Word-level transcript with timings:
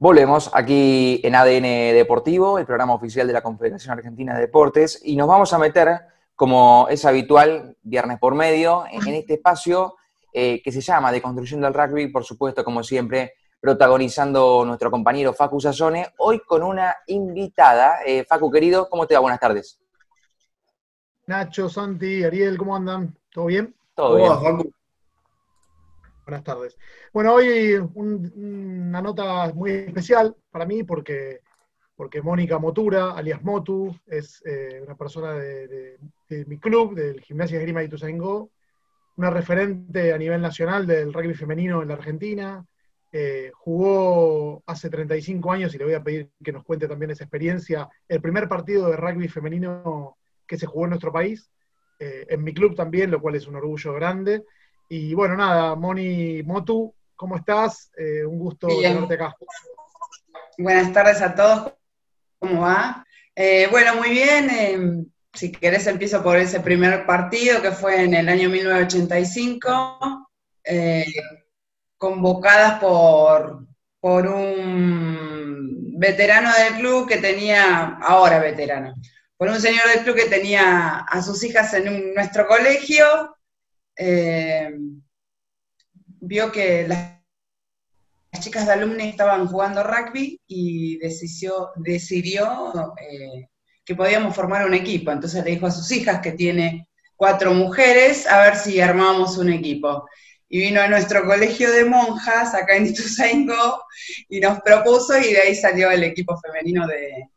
Volvemos 0.00 0.48
aquí 0.54 1.20
en 1.24 1.34
ADN 1.34 1.92
Deportivo, 1.92 2.60
el 2.60 2.66
programa 2.66 2.94
oficial 2.94 3.26
de 3.26 3.32
la 3.32 3.42
Confederación 3.42 3.98
Argentina 3.98 4.32
de 4.32 4.42
Deportes, 4.42 5.00
y 5.04 5.16
nos 5.16 5.26
vamos 5.26 5.52
a 5.52 5.58
meter, 5.58 6.02
como 6.36 6.86
es 6.88 7.04
habitual, 7.04 7.76
viernes 7.82 8.20
por 8.20 8.36
medio, 8.36 8.84
en, 8.92 9.12
este 9.12 9.34
espacio 9.34 9.96
eh, 10.32 10.62
que 10.62 10.70
se 10.70 10.80
llama 10.80 11.10
De 11.10 11.20
Construcción 11.20 11.62
del 11.62 11.74
Rugby, 11.74 12.12
por 12.12 12.22
supuesto, 12.22 12.62
como 12.62 12.84
siempre, 12.84 13.32
protagonizando 13.60 14.64
nuestro 14.64 14.88
compañero 14.88 15.32
Facu 15.32 15.60
Sassone, 15.60 16.06
hoy 16.18 16.42
con 16.46 16.62
una 16.62 16.94
invitada. 17.08 17.98
Eh, 18.06 18.24
Facu, 18.24 18.52
querido, 18.52 18.88
¿cómo 18.88 19.04
te 19.04 19.14
va? 19.14 19.20
Buenas 19.20 19.40
tardes. 19.40 19.80
Nacho, 21.26 21.68
Santi, 21.68 22.22
Ariel, 22.22 22.56
¿cómo 22.56 22.76
andan? 22.76 23.18
¿Todo 23.32 23.46
bien? 23.46 23.74
Todo 23.96 24.14
bien. 24.14 24.28
Facu. 24.28 24.72
Buenas 26.28 26.44
tardes. 26.44 26.78
Bueno, 27.10 27.32
hoy 27.32 27.72
una 27.94 29.00
nota 29.00 29.50
muy 29.54 29.70
especial 29.70 30.36
para 30.50 30.66
mí 30.66 30.82
porque, 30.82 31.40
porque 31.96 32.20
Mónica 32.20 32.58
Motura, 32.58 33.12
alias 33.12 33.42
Motu, 33.42 33.98
es 34.06 34.42
eh, 34.44 34.78
una 34.84 34.94
persona 34.94 35.32
de, 35.32 35.96
mi 36.46 36.58
club, 36.58 36.94
del 36.94 37.22
Gimnasia 37.22 37.58
Grima 37.60 37.80
de 37.80 37.86
Ituzaingó, 37.86 38.50
una 39.16 39.30
referente 39.30 40.12
a 40.12 40.18
nivel 40.18 40.42
nacional 40.42 40.86
del 40.86 41.14
rugby 41.14 41.32
femenino 41.32 41.80
en 41.80 41.88
la 41.88 41.94
Argentina. 41.94 42.62
Eh, 43.10 43.50
jugó 43.54 44.62
hace 44.66 44.90
35 44.90 45.50
años, 45.50 45.74
y 45.74 45.78
le 45.78 45.84
voy 45.86 45.94
a 45.94 46.02
pedir 46.02 46.28
que 46.44 46.52
nos 46.52 46.62
cuente 46.62 46.86
también 46.86 47.10
esa 47.10 47.24
experiencia, 47.24 47.88
el 48.06 48.20
primer 48.20 48.50
partido 48.50 48.90
de 48.90 48.98
rugby 48.98 49.28
femenino 49.28 50.18
que 50.46 50.58
se 50.58 50.66
jugó 50.66 50.84
en 50.84 50.90
nuestro 50.90 51.10
país, 51.10 51.50
eh, 51.98 52.26
en 52.28 52.44
mi 52.44 52.52
club 52.52 52.76
también, 52.76 53.10
lo 53.10 53.18
cual 53.18 53.36
es 53.36 53.46
un 53.46 53.56
orgullo 53.56 53.94
grande. 53.94 54.44
Y 54.90 55.12
bueno, 55.12 55.36
nada, 55.36 55.74
Moni 55.74 56.42
Motu, 56.42 56.94
¿cómo 57.14 57.36
estás? 57.36 57.90
Eh, 57.96 58.24
un 58.24 58.38
gusto 58.38 58.68
tenerte 58.68 59.14
acá. 59.14 59.36
Buenas 60.56 60.92
tardes 60.94 61.20
a 61.20 61.34
todos, 61.34 61.74
¿cómo 62.38 62.62
va? 62.62 63.04
Eh, 63.36 63.68
bueno, 63.70 63.96
muy 63.96 64.08
bien. 64.08 64.48
Em, 64.48 65.06
si 65.34 65.52
querés 65.52 65.86
empiezo 65.86 66.22
por 66.22 66.38
ese 66.38 66.60
primer 66.60 67.04
partido 67.04 67.60
que 67.60 67.70
fue 67.70 68.02
en 68.02 68.14
el 68.14 68.30
año 68.30 68.48
1985, 68.48 70.30
eh, 70.64 71.04
convocadas 71.98 72.80
por, 72.80 73.66
por 74.00 74.26
un 74.26 75.98
veterano 75.98 76.50
del 76.54 76.80
club 76.80 77.06
que 77.06 77.18
tenía, 77.18 77.98
ahora 78.00 78.38
veterano, 78.38 78.94
por 79.36 79.48
un 79.48 79.60
señor 79.60 79.86
del 79.94 80.02
club 80.02 80.16
que 80.16 80.30
tenía 80.30 81.00
a 81.00 81.22
sus 81.22 81.44
hijas 81.44 81.74
en 81.74 82.14
nuestro 82.14 82.46
colegio 82.46 83.34
eh, 83.98 84.70
vio 86.20 86.52
que 86.52 86.86
las, 86.86 87.18
chicas 88.40 88.66
de 88.66 88.72
alumni 88.72 89.08
estaban 89.08 89.48
jugando 89.48 89.82
rugby 89.82 90.40
y 90.46 90.96
decidió, 90.98 91.70
decidió 91.76 92.72
eh, 93.00 93.48
que 93.84 93.96
podíamos 93.96 94.36
formar 94.36 94.64
un 94.64 94.74
equipo. 94.74 95.10
Entonces 95.10 95.44
le 95.44 95.50
dijo 95.50 95.66
a 95.66 95.72
sus 95.72 95.90
hijas, 95.90 96.20
que 96.20 96.32
tiene 96.32 96.88
cuatro 97.16 97.52
mujeres, 97.52 98.28
a 98.28 98.42
ver 98.42 98.56
si 98.56 98.80
armábamos 98.80 99.36
un 99.38 99.52
equipo. 99.52 100.06
Y 100.48 100.60
vino 100.60 100.80
a 100.80 100.88
nuestro 100.88 101.26
colegio 101.26 101.70
de 101.72 101.84
monjas, 101.84 102.54
acá 102.54 102.76
en 102.76 102.86
Ituzaingó, 102.86 103.82
y 104.28 104.40
nos 104.40 104.60
propuso, 104.60 105.18
y 105.18 105.32
de 105.32 105.40
ahí 105.40 105.54
salió 105.54 105.90
el 105.90 106.04
equipo 106.04 106.38
femenino 106.38 106.86
de, 106.86 107.28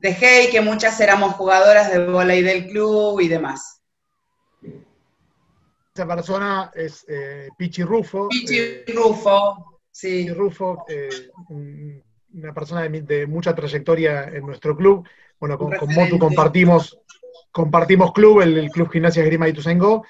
de 0.00 0.16
Hey, 0.18 0.48
que 0.50 0.60
muchas 0.60 1.00
éramos 1.00 1.34
jugadoras 1.34 1.92
de 1.92 2.04
volei 2.06 2.42
del 2.42 2.66
club 2.66 3.20
y 3.20 3.28
demás 3.28 3.79
persona 6.06 6.70
es 6.74 7.04
eh, 7.08 7.48
Pichi 7.56 7.82
Rufo. 7.82 8.28
Pichi 8.28 8.58
eh, 8.58 8.84
Rufo, 8.94 9.80
sí. 9.90 10.22
Pichi 10.22 10.32
Rufo, 10.32 10.84
eh, 10.88 11.30
una 12.32 12.54
persona 12.54 12.88
de, 12.88 13.26
mucha 13.26 13.54
trayectoria 13.54 14.24
en 14.24 14.46
nuestro 14.46 14.76
club. 14.76 15.06
Bueno, 15.38 15.58
con, 15.58 15.70
Motu 15.94 16.18
compartimos, 16.18 16.98
compartimos 17.50 18.12
club, 18.12 18.42
el, 18.42 18.70
Club 18.70 18.90
Gimnasia 18.90 19.24
Grima 19.24 19.48
y 19.48 19.52
Tuzengo. 19.52 20.04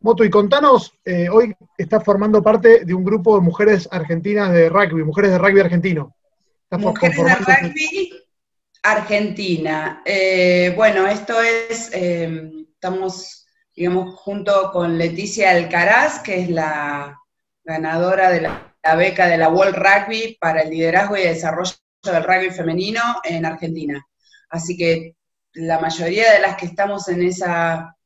Motu, 0.00 0.24
y 0.24 0.30
contanos, 0.30 0.92
hoy 1.32 1.54
estás 1.78 2.04
formando 2.04 2.42
parte 2.42 2.84
de 2.84 2.92
un 2.92 3.04
grupo 3.04 3.36
de 3.36 3.40
mujeres 3.40 3.88
argentinas 3.90 4.52
de 4.52 4.68
rugby, 4.68 5.02
mujeres 5.02 5.30
de 5.30 5.38
rugby 5.38 5.60
argentino. 5.60 6.14
Mujeres 6.70 7.16
de 7.16 7.24
rugby 7.24 8.12
argentina. 8.82 10.02
bueno, 10.76 11.06
esto 11.06 11.40
es, 11.40 11.90
estamos 11.94 13.43
digamos, 13.74 14.14
junto 14.20 14.70
con 14.72 14.98
Leticia 14.98 15.50
Alcaraz, 15.50 16.20
que 16.20 16.40
es 16.40 16.50
la 16.50 17.18
ganadora 17.64 18.30
de 18.30 18.42
la, 18.42 18.74
beca 18.96 19.26
de 19.26 19.38
la 19.38 19.48
World 19.48 19.76
Rugby 19.76 20.36
para 20.40 20.62
el 20.62 20.70
liderazgo 20.70 21.16
y 21.16 21.22
desarrollo 21.22 21.72
del 22.02 22.22
rugby 22.22 22.50
femenino 22.50 23.00
en 23.24 23.46
Argentina. 23.46 24.06
Así 24.50 24.76
que 24.76 25.16
la 25.54 25.78
mayoría 25.78 26.32
de 26.32 26.40
las 26.40 26.56
que 26.56 26.66
estamos 26.66 27.08
en, 27.08 27.22
esa, 27.22 27.96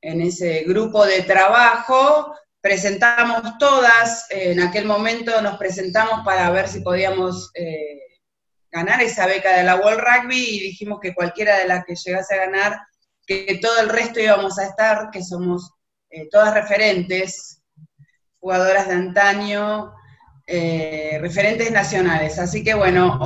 en 0.00 0.22
ese 0.22 0.64
grupo 0.64 1.04
de 1.04 1.22
trabajo, 1.22 2.34
presentamos 2.60 3.58
todas, 3.58 4.26
en 4.30 4.60
aquel 4.60 4.84
momento 4.84 5.42
nos 5.42 5.56
presentamos 5.58 6.24
para 6.24 6.50
ver 6.50 6.68
si 6.68 6.80
podíamos 6.80 7.50
eh, 7.54 7.98
ganar 8.70 9.02
esa 9.02 9.26
beca 9.26 9.56
de 9.56 9.64
la 9.64 9.76
World 9.76 10.00
Rugby 10.00 10.38
y 10.38 10.60
dijimos 10.60 11.00
que 11.00 11.14
cualquiera 11.14 11.58
de 11.58 11.66
las 11.66 11.84
que 11.84 11.96
llegase 11.96 12.34
a 12.34 12.46
ganar 12.46 12.78
que 13.26 13.58
todo 13.60 13.80
el 13.80 13.88
resto 13.88 14.20
íbamos 14.20 14.58
a 14.58 14.66
estar, 14.66 15.10
que 15.10 15.22
somos 15.22 15.72
eh, 16.10 16.28
todas 16.28 16.52
referentes, 16.54 17.62
jugadoras 18.40 18.88
de 18.88 18.94
antaño, 18.94 19.92
eh, 20.46 21.18
referentes 21.20 21.70
nacionales. 21.70 22.38
Así 22.38 22.64
que 22.64 22.74
bueno, 22.74 23.20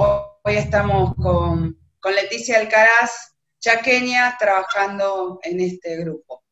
hoy, 0.45 0.57
estamos 0.57 1.15
con, 1.15 1.79
Leticia 2.05 2.59
Alcaraz, 2.59 3.35
chaqueña, 3.59 4.37
trabajando 4.39 5.41
en 5.43 5.61
este 5.61 5.97
grupo, 5.97 6.45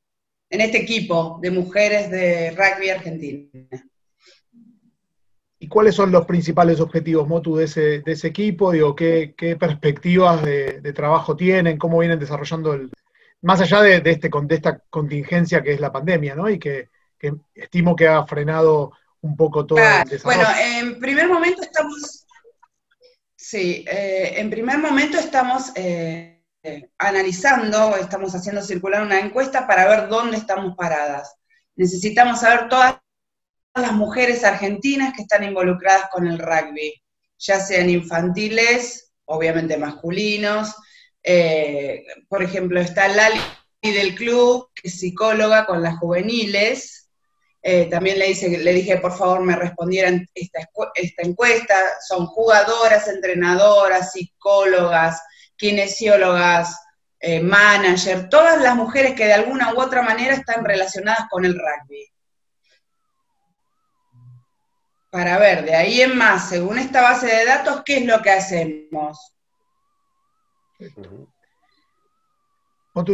en 0.49 0.63
este 0.63 0.79
equipo 0.79 1.39
de 1.43 1.51
mujeres 1.51 2.11
de 2.11 2.53
rugby 2.53 2.89
argentina. 2.89 3.51
¿Y 5.59 5.69
cuáles 5.69 5.95
son 5.95 6.11
los 6.11 6.25
principales 6.25 6.81
objetivos, 6.81 7.29
Motu, 7.29 7.57
de 7.57 7.65
ese, 7.65 8.27
equipo? 8.27 8.73
Digo, 8.73 8.97
¿qué, 8.97 9.35
perspectivas 9.61 10.43
de, 10.43 10.93
trabajo 10.95 11.37
tienen? 11.37 11.77
¿Cómo 11.77 11.99
vienen 11.99 12.19
desarrollando 12.19 12.73
el, 12.73 12.91
más 13.43 13.61
allá 13.61 13.83
de, 13.83 13.97
este, 14.05 14.31
de 14.31 14.55
esta 14.55 14.79
contingencia 14.89 15.63
que 15.63 15.75
es 15.75 15.81
la 15.81 15.93
pandemia, 15.93 16.35
¿no? 16.35 16.49
Y 16.49 16.59
que, 16.59 16.89
estimo 17.55 17.95
que 17.95 18.09
ha 18.09 18.25
frenado 18.27 18.93
un 19.21 19.37
poco 19.37 19.65
todo 19.65 19.79
el 19.79 20.09
desarrollo. 20.09 20.25
Bueno, 20.25 20.49
en 20.61 20.99
primer 20.99 21.29
momento 21.29 21.63
estamos, 21.63 22.27
sí, 23.37 23.85
eh, 23.89 24.35
en 24.37 24.51
primer 24.51 24.79
momento 24.79 25.19
estamos 25.19 25.71
eh, 25.77 26.43
analizando, 26.99 27.97
estamos 27.97 28.35
haciendo 28.35 28.63
circular 28.63 29.03
una 29.03 29.21
encuesta 29.21 29.67
para 29.67 29.87
ver 29.87 30.09
dónde 30.09 30.37
estamos 30.37 30.75
paradas. 30.77 31.37
Necesitamos 31.77 32.41
saber 32.41 32.69
todas 32.69 32.97
las 33.75 33.93
mujeres 33.93 34.45
argentinas 34.45 35.15
que 35.15 35.23
están 35.23 35.45
involucradas 35.45 36.09
con 36.11 36.27
el 36.27 36.39
rugby, 36.39 36.93
ya 37.39 37.61
sean 37.61 37.89
infantiles, 37.89 39.13
obviamente 39.25 39.77
masculinos, 39.77 40.75
eh, 41.23 42.05
por 42.29 42.43
ejemplo, 42.43 42.81
está 42.81 43.09
Lali 43.09 43.41
del 43.83 44.15
club, 44.15 44.71
que 44.75 44.89
es 44.89 44.99
psicóloga 44.99 45.67
con 45.67 45.83
las 45.83 45.99
juveniles. 45.99 47.11
Eh, 47.63 47.87
también 47.87 48.19
le, 48.19 48.35
le 48.59 48.73
dije, 48.73 48.99
por 48.99 49.17
favor, 49.17 49.41
me 49.41 49.57
respondieran 49.57 50.29
esta, 50.35 50.61
esta 50.95 51.23
encuesta. 51.23 51.75
Son 52.07 52.27
jugadoras, 52.27 53.09
entrenadoras, 53.09 54.13
psicólogas, 54.13 55.23
kinesiólogas, 55.57 56.77
eh, 57.25 57.41
manager, 57.41 58.29
todas 58.29 58.61
las 58.61 58.75
mujeres 58.75 59.15
que 59.15 59.27
de 59.27 59.35
alguna 59.35 59.73
u 59.73 59.81
otra 59.81 60.03
manera 60.03 60.35
están 60.35 60.65
relacionadas 60.65 61.29
con 61.31 61.45
el 61.45 61.55
rugby. 61.55 62.05
Para 65.09 65.39
ver, 65.39 65.65
de 65.65 65.77
ahí 65.77 66.01
en 66.01 66.17
más, 66.17 66.49
según 66.49 66.81
esta 66.81 67.01
base 67.01 67.29
de 67.29 67.45
datos, 67.45 67.83
¿qué 67.85 67.99
es 67.99 68.07
lo 68.07 68.21
que 68.23 68.31
hacemos? 68.31 69.37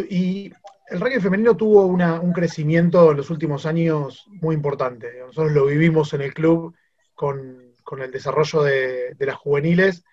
Y 0.09 0.53
el 0.91 1.01
rugby 1.01 1.21
femenino 1.21 1.57
tuvo 1.57 1.87
un 1.87 2.33
crecimiento 2.33 3.11
en 3.11 3.19
los 3.19 3.31
últimos 3.31 3.67
años 3.67 4.27
muy 4.41 4.55
importante. 4.55 5.21
Nosotros 5.21 5.53
lo 5.53 5.67
vivimos 5.67 6.13
en 6.15 6.23
el 6.23 6.35
club 6.35 6.75
con, 7.15 7.73
el 7.99 8.11
desarrollo 8.11 8.63
de, 8.63 9.17
las 9.19 9.37
juveniles 9.37 10.05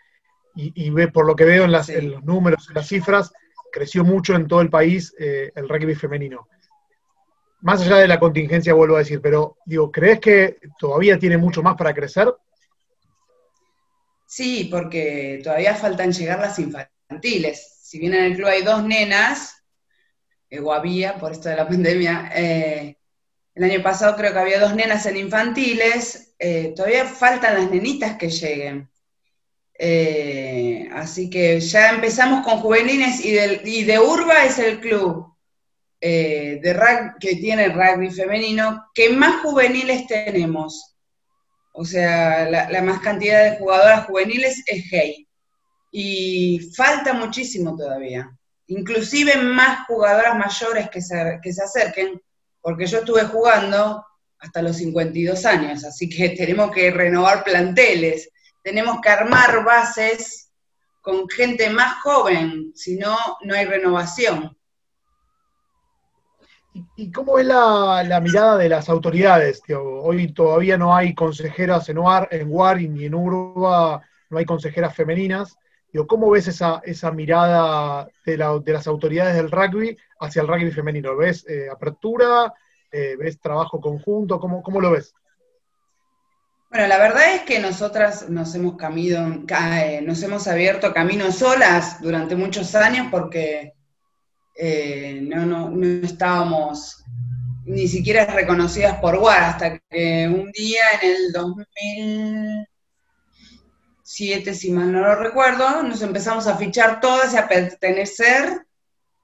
y, 0.56 0.90
ve, 0.90 1.10
por 1.10 1.26
lo 1.26 1.36
que 1.36 1.46
veo 1.46 1.66
en, 1.66 1.72
los 1.72 2.24
números, 2.24 2.68
en 2.70 2.76
las 2.76 2.88
cifras, 2.88 3.34
creció 3.72 4.06
mucho 4.06 4.36
en 4.36 4.48
todo 4.48 4.62
el 4.62 4.70
país 4.70 5.14
eh, 5.20 5.52
el 5.56 5.68
rugby 5.68 5.96
femenino. 5.96 6.48
Más 7.62 7.82
allá 7.82 7.98
de 7.98 8.08
la 8.08 8.20
contingencia, 8.20 8.74
vuelvo 8.74 8.96
a 8.96 9.00
decir, 9.00 9.20
pero 9.22 9.58
digo, 9.66 9.92
¿crees 9.92 10.20
que 10.20 10.60
todavía 10.80 11.18
tiene 11.18 11.38
mucho 11.38 11.64
más 11.64 11.76
para 11.76 11.94
crecer? 11.94 12.34
Sí, 14.26 14.70
porque 14.72 15.42
todavía 15.44 15.76
faltan 15.76 16.12
llegar 16.12 16.40
las 16.40 16.60
infantiles 16.60 16.95
infantiles. 17.10 17.80
Si 17.82 18.00
bien 18.00 18.14
en 18.14 18.24
el 18.26 18.36
club 18.36 18.48
hay 18.48 18.64
dos 18.64 18.84
nenas, 18.84 19.64
eh, 20.50 20.60
o 20.60 20.74
había 20.74 21.18
por 21.18 21.32
esto 21.32 21.50
de 21.50 21.56
la 21.56 21.68
pandemia, 21.68 22.32
eh, 22.36 22.98
el 23.54 23.64
año 23.64 23.82
pasado 23.82 24.16
creo 24.16 24.34
que 24.34 24.40
había 24.40 24.60
dos 24.60 24.76
nenas 24.76 25.06
en 25.06 25.18
infantiles, 25.18 26.36
eh, 26.40 26.74
todavía 26.76 27.06
faltan 27.06 27.56
las 27.56 27.72
nenitas 27.72 28.18
que 28.18 28.30
lleguen. 28.30 28.90
Eh, 29.78 30.90
así 30.94 31.30
que 31.30 31.60
ya 31.60 31.90
empezamos 31.90 32.46
con 32.46 32.60
juveniles 32.60 33.24
y, 33.24 33.84
de 33.84 34.00
Urba 34.00 34.46
es 34.46 34.58
el 34.60 34.80
club 34.80 35.34
de 36.00 37.12
que 37.20 37.36
tiene 37.38 37.70
rugby 37.70 38.12
femenino 38.12 38.86
que 38.94 39.10
más 39.10 39.42
juveniles 39.42 40.06
tenemos. 40.08 40.96
O 41.74 41.84
sea, 41.84 42.50
la, 42.50 42.82
más 42.82 43.02
cantidad 43.02 43.44
de 43.44 43.58
jugadoras 43.58 44.06
juveniles 44.06 44.64
es 44.68 44.86
Hey. 44.90 45.25
Y 45.98 46.60
falta 46.76 47.14
muchísimo 47.14 47.76
todavía. 47.76 48.30
Inclusive 48.68 49.38
más 49.38 49.86
jugadoras 49.88 50.38
mayores 50.38 50.90
que 50.90 51.02
se, 51.02 51.40
que 51.42 51.54
se 51.54 51.64
acerquen, 51.64 52.22
porque 52.60 52.86
yo 52.86 53.00
estuve 53.00 53.24
jugando 53.26 54.06
hasta 54.40 54.62
los 54.62 54.76
52 54.78 55.46
años, 55.46 55.86
así 55.86 56.10
que 56.10 56.30
tenemos 56.38 56.72
que 56.72 56.92
renovar 56.92 57.44
planteles 57.44 58.30
tenemos 58.66 59.00
que 59.00 59.10
armar 59.10 59.64
bases 59.64 60.52
con 61.00 61.30
gente 61.30 61.70
más 61.70 62.02
joven, 62.02 62.72
si 62.74 62.98
no, 62.98 63.16
no 63.44 63.54
hay 63.54 63.66
renovación. 63.66 64.58
¿Y 66.96 67.12
cómo 67.12 67.38
es 67.38 67.46
la, 67.46 68.20
mirada 68.24 68.58
de 68.58 68.68
las 68.68 68.90
autoridades? 68.90 69.62
Hoy 69.70 70.34
todavía 70.34 70.80
no 70.80 70.96
hay 70.96 71.14
consejeras 71.14 71.88
en 71.90 72.00
UAR, 72.00 72.28
en 72.32 72.50
ni 72.92 73.06
en 73.06 73.14
Urba, 73.14 74.02
no 74.32 74.38
hay 74.40 74.46
consejeras 74.46 74.96
femeninas. 74.96 75.56
¿Cómo 76.08 76.30
ves 76.30 76.48
esa, 76.48 76.82
esa 76.84 77.12
mirada 77.12 78.10
de, 78.26 78.38
las 78.38 78.88
autoridades 78.88 79.36
del 79.36 79.52
rugby 79.52 79.98
hacia 80.20 80.42
el 80.42 80.48
rugby 80.48 80.72
femenino? 80.72 81.16
¿Ves 81.16 81.46
eh, 81.48 81.70
apertura? 81.72 82.54
Eh, 82.92 83.16
¿Ves 83.18 83.40
trabajo 83.40 83.80
conjunto? 83.80 84.40
¿Cómo, 84.40 84.62
¿Cómo 84.62 84.82
lo 84.82 84.92
ves? 84.92 85.14
Bueno, 86.70 86.88
la 86.88 86.98
verdad 86.98 87.36
es 87.36 87.42
que 87.44 87.60
nosotras 87.60 88.30
nos 88.30 88.54
hemos, 88.54 88.76
camino, 88.76 89.46
eh, 89.48 90.02
nos 90.02 90.22
hemos 90.24 90.48
abierto 90.48 90.94
caminos 90.94 91.36
solas 91.36 92.02
durante 92.02 92.36
muchos 92.36 92.76
años 92.76 93.08
porque 93.10 93.74
eh, 94.58 95.20
no, 95.22 95.72
estábamos 96.04 97.04
ni 97.64 97.88
siquiera 97.88 98.26
reconocidas 98.26 99.00
por 99.00 99.16
WAR 99.16 99.44
hasta 99.44 99.80
que 99.90 100.28
un 100.28 100.52
día 100.52 100.84
en 101.02 101.10
el 101.12 101.34
2007, 104.16 104.54
si 104.54 104.72
mal 104.72 104.92
no 104.92 105.02
lo 105.02 105.16
recuerdo, 105.16 105.84
nos 105.84 106.02
empezamos 106.02 106.48
a 106.48 106.58
fichar 106.58 107.02
todas 107.02 107.34
y 107.34 107.38
a 107.38 107.48
pertenecer 107.48 108.66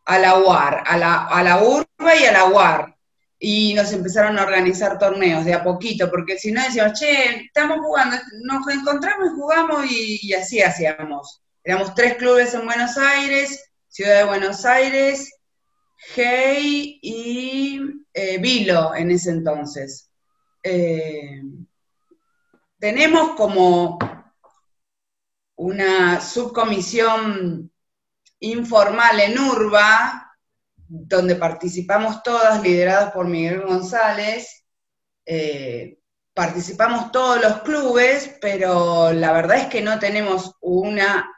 a 0.06 0.20
la 0.20 0.38
UAR, 0.38 0.84
a 0.86 0.98
la, 0.98 1.28
a 1.28 1.44
la 1.44 1.64
URBA 1.64 2.16
y 2.18 2.26
a 2.26 2.32
la 2.34 2.46
UAR 2.46 2.98
y 3.40 3.74
nos 3.74 3.92
empezaron 3.94 4.38
a 4.38 4.44
organizar 4.44 5.00
torneos 5.00 5.46
de 5.46 5.54
a 5.54 5.64
poquito, 5.64 6.12
porque 6.12 6.38
si 6.38 6.52
no 6.52 6.62
decíamos, 6.62 7.00
che, 7.00 7.46
estamos 7.46 7.80
jugando, 7.80 8.18
nos 8.44 8.68
encontramos 8.68 9.30
y 9.30 9.36
jugamos 9.36 9.86
y, 9.90 10.34
así 10.34 10.62
hacíamos. 10.62 11.42
Éramos 11.64 11.96
tres 11.96 12.18
clubes 12.18 12.54
en 12.54 12.66
Buenos 12.66 12.98
Aires, 12.98 13.72
Ciudad 13.88 14.20
de 14.20 14.26
Buenos 14.26 14.66
Aires, 14.66 15.32
Hey 16.16 17.00
y 17.02 17.80
eh, 18.14 18.38
Vilo 18.40 18.94
en 18.94 19.12
ese 19.12 19.32
entonces. 19.32 20.10
Eh, 20.64 21.42
tenemos 22.78 23.32
como 23.32 23.98
una 25.62 26.20
subcomisión 26.20 27.72
informal 28.40 29.20
en 29.20 29.38
Urba, 29.38 30.36
donde 30.88 31.36
participamos 31.36 32.24
todas, 32.24 32.64
lideradas 32.64 33.12
por 33.12 33.28
Miguel 33.28 33.62
González. 33.62 34.66
Eh, 35.24 36.00
participamos 36.34 37.12
todos 37.12 37.40
los 37.40 37.62
clubes, 37.62 38.38
pero 38.42 39.14
la 39.14 39.34
verdad 39.34 39.58
es 39.58 39.68
que 39.68 39.82
no 39.82 40.00
tenemos 40.00 40.56
una 40.62 41.32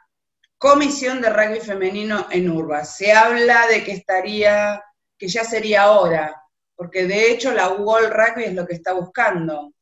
comisión 0.56 1.20
de 1.20 1.28
rugby 1.28 1.60
femenino 1.60 2.26
en 2.30 2.50
Urba. 2.50 2.86
Se 2.86 3.12
habla 3.12 3.66
de 3.66 3.84
que 3.84 3.92
estaría, 3.92 4.82
que 5.18 5.28
ya 5.28 5.44
sería 5.44 5.90
hora, 5.90 6.34
porque 6.74 7.06
de 7.06 7.30
hecho 7.30 7.52
la 7.52 7.68
World 7.72 8.10
Rugby 8.10 8.44
es 8.44 8.54
lo 8.54 8.66
que 8.66 8.76
está 8.76 8.94
buscando, 8.94 9.73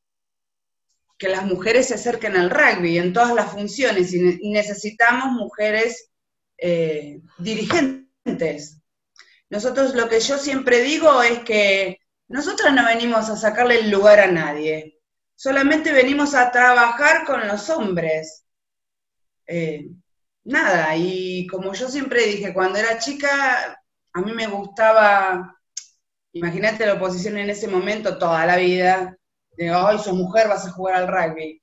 que 1.23 1.29
las 1.29 1.45
mujeres 1.45 1.87
se 1.87 1.95
acerquen 1.95 2.37
al 2.37 2.51
rugby 2.51 2.99
en 2.99 3.13
todas 3.13 3.33
las 3.33 3.53
funciones 3.53 4.13
y 4.13 4.51
necesitamos 4.51 5.31
mujeres 5.31 6.11
eh, 6.59 7.21
dirigentes, 7.39 8.81
nosotros 9.49 9.95
lo 9.95 10.09
que 10.09 10.19
yo 10.19 10.37
siempre 10.37 10.81
digo 10.81 11.23
es 11.23 11.39
que 11.45 11.99
nosotros 12.27 12.75
no 12.75 12.85
venimos 12.85 13.31
a 13.31 13.37
sacarle 13.37 13.79
el 13.79 13.91
lugar 13.93 14.19
a 14.19 14.33
nadie, 14.33 14.99
solamente 15.37 15.93
venimos 15.93 16.35
a 16.35 16.51
trabajar 16.51 17.25
con 17.25 17.47
los 17.47 17.71
hombres. 17.71 18.45
Eh, 19.47 19.91
nada, 20.43 20.97
y 20.97 21.47
como 21.47 21.73
yo 21.73 21.89
siempre 21.89 22.27
dije, 22.27 22.53
cuando 22.53 22.81
era 22.81 22.99
chica, 22.99 23.81
a 24.13 24.21
mí 24.23 24.33
me 24.33 24.49
gustaba, 24.49 25.57
imagínate 26.33 26.85
la 26.85 26.95
oposición 26.95 27.39
en 27.39 27.49
ese 27.49 27.69
momento 27.69 28.19
toda 28.19 28.45
la 28.45 28.57
vida, 28.57 29.17
de, 29.57 29.71
ay, 29.71 29.99
sos 29.99 30.15
mujer, 30.15 30.49
vas 30.49 30.67
a 30.67 30.71
jugar 30.71 30.97
al 30.97 31.09
rugby. 31.09 31.63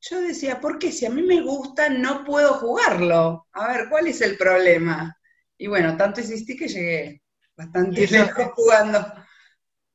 Yo 0.00 0.20
decía, 0.20 0.60
¿por 0.60 0.78
qué? 0.78 0.92
Si 0.92 1.06
a 1.06 1.10
mí 1.10 1.22
me 1.22 1.40
gusta, 1.40 1.88
no 1.88 2.24
puedo 2.24 2.54
jugarlo. 2.54 3.46
A 3.52 3.68
ver, 3.68 3.88
¿cuál 3.88 4.06
es 4.06 4.20
el 4.20 4.36
problema? 4.36 5.16
Y 5.56 5.66
bueno, 5.66 5.96
tanto 5.96 6.20
insistí 6.20 6.56
que 6.56 6.68
llegué 6.68 7.22
bastante 7.56 8.06
lejos 8.06 8.44
jugando. 8.54 9.00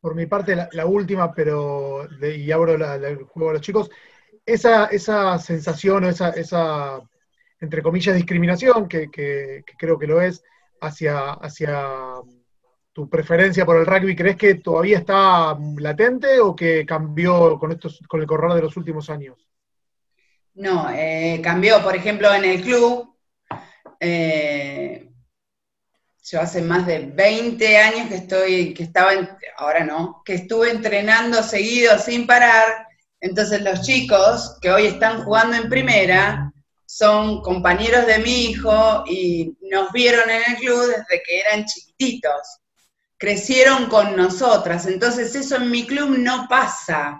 Por 0.02 0.16
mi 0.16 0.26
parte, 0.26 0.56
la, 0.72 0.86
última, 0.86 1.34
pero 1.34 2.08
y 2.22 2.52
abro 2.52 2.74
el 2.74 3.24
juego 3.26 3.50
a 3.50 3.54
los 3.54 3.62
chicos, 3.62 3.90
esa, 4.46 4.86
esa 4.86 5.38
sensación 5.38 6.06
o 6.06 6.10
esa, 6.10 6.30
esa, 6.30 7.02
entre 7.60 7.84
comillas, 7.84 8.16
discriminación, 8.16 8.88
que, 8.88 9.10
creo 9.78 10.00
que 10.00 10.08
lo 10.08 10.22
es, 10.22 10.42
hacia, 10.82 11.32
hacia 11.34 12.16
tu 13.00 13.10
preferencia 13.10 13.66
por 13.66 13.78
el 13.78 13.86
rugby, 13.86 14.14
¿crees 14.14 14.36
que 14.36 14.56
todavía 14.56 14.98
está 14.98 15.58
latente 15.78 16.42
o 16.42 16.54
que 16.54 16.86
cambió 16.86 17.58
con, 17.58 17.72
estos, 17.72 18.02
con 18.10 18.20
el 18.20 18.28
correr 18.28 18.52
de 18.52 18.62
los 18.62 18.76
últimos 18.76 19.10
años? 19.10 19.38
No, 20.56 20.90
eh, 20.94 21.40
cambió, 21.42 21.82
por 21.82 21.96
ejemplo, 21.96 22.34
en 22.34 22.44
el 22.44 22.62
club. 22.62 23.16
Eh, 24.02 25.10
yo 26.26 26.42
hace 26.42 26.62
más 26.62 26.86
de 26.86 27.06
20 27.06 27.78
años 27.78 28.10
que 28.10 28.16
estoy, 28.16 28.74
que 28.74 28.84
estaba, 28.84 29.12
ahora 29.56 29.86
no, 29.86 30.22
que 30.26 30.34
estuve 30.34 30.70
entrenando 30.70 31.42
seguido 31.42 31.98
sin 32.00 32.28
parar. 32.28 32.86
Entonces 33.22 33.62
los 33.62 33.82
chicos 33.82 34.58
que 34.62 34.72
hoy 34.72 34.88
están 34.88 35.24
jugando 35.24 35.56
en 35.56 35.70
primera 35.70 36.52
son 36.86 37.42
compañeros 37.44 38.06
de 38.08 38.20
mi 38.20 38.48
hijo 38.48 39.06
y 39.08 39.56
nos 39.72 39.90
vieron 39.94 40.30
en 40.30 40.42
el 40.50 40.58
club 40.58 40.82
desde 40.86 41.24
que 41.24 41.40
eran 41.40 41.64
chiquititos. 41.64 42.60
Crecieron 43.20 43.88
con 43.88 44.16
nosotras. 44.16 44.88
Entonces 44.88 45.36
eso 45.36 45.58
en 45.58 45.70
mi 45.70 45.86
club 45.86 46.18
no 46.18 46.48
pasa, 46.50 47.20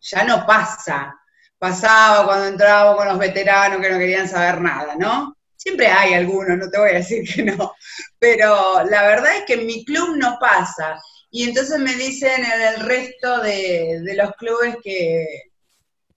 ya 0.00 0.24
no 0.24 0.46
pasa. 0.46 1.14
Pasaba 1.58 2.24
cuando 2.24 2.46
entraba 2.46 2.96
con 2.96 3.06
los 3.08 3.18
veteranos 3.18 3.80
que 3.80 3.90
no 3.90 3.98
querían 3.98 4.28
saber 4.28 4.62
nada, 4.62 4.94
¿no? 4.96 5.36
Siempre 5.56 5.88
hay 5.88 6.14
algunos, 6.14 6.56
no 6.56 6.70
te 6.70 6.78
voy 6.78 6.90
a 6.90 6.94
decir 6.94 7.22
que 7.28 7.42
no, 7.42 7.74
pero 8.18 8.82
la 8.84 9.02
verdad 9.02 9.36
es 9.36 9.44
que 9.44 9.54
en 9.54 9.66
mi 9.66 9.84
club 9.84 10.16
no 10.16 10.38
pasa. 10.40 10.98
Y 11.30 11.44
entonces 11.44 11.78
me 11.78 11.94
dicen 11.94 12.44
en 12.44 12.60
el 12.62 12.80
resto 12.80 13.42
de, 13.42 14.00
los 14.16 14.32
clubes 14.36 14.76
que, 14.82 15.26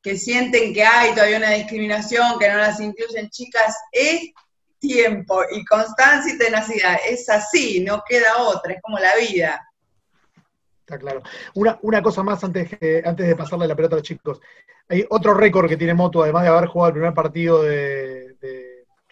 que 0.02 0.18
sienten 0.18 0.74
que 0.74 0.86
hay 0.86 1.12
todavía 1.12 1.38
una 1.38 1.52
discriminación, 1.52 2.40
que 2.40 2.50
no 2.50 2.58
las 2.58 2.80
incluyen 2.80 3.30
chicas, 3.30 3.76
es 3.92 4.32
tiempo 4.84 5.42
y 5.52 5.64
constancia 5.66 6.34
y 6.34 6.38
tenacidad. 6.38 6.98
Es 7.10 7.30
así, 7.30 7.84
no 7.84 8.04
queda 8.08 8.38
otra, 8.38 8.74
es 8.74 8.82
como 8.82 9.00
la 9.00 9.16
vida. 9.16 9.62
Está 10.82 11.00
claro. 11.00 11.24
Una, 11.54 12.02
cosa 12.04 12.24
más 12.24 12.44
antes, 12.44 12.70
antes 13.06 13.28
de 13.28 13.36
pasarle 13.36 13.68
la 13.68 13.76
pelota 13.76 13.96
a 13.96 14.00
los 14.00 14.08
chicos. 14.08 14.42
Hay 14.90 15.06
otro 15.10 15.34
récord 15.34 15.70
que 15.70 15.78
tiene 15.78 15.94
Moto, 15.94 16.24
además 16.24 16.44
de 16.44 16.50
haber 16.50 16.68
jugado 16.68 16.90
el 16.90 16.94
primer 16.94 17.14
partido 17.14 17.64
de 17.64 18.36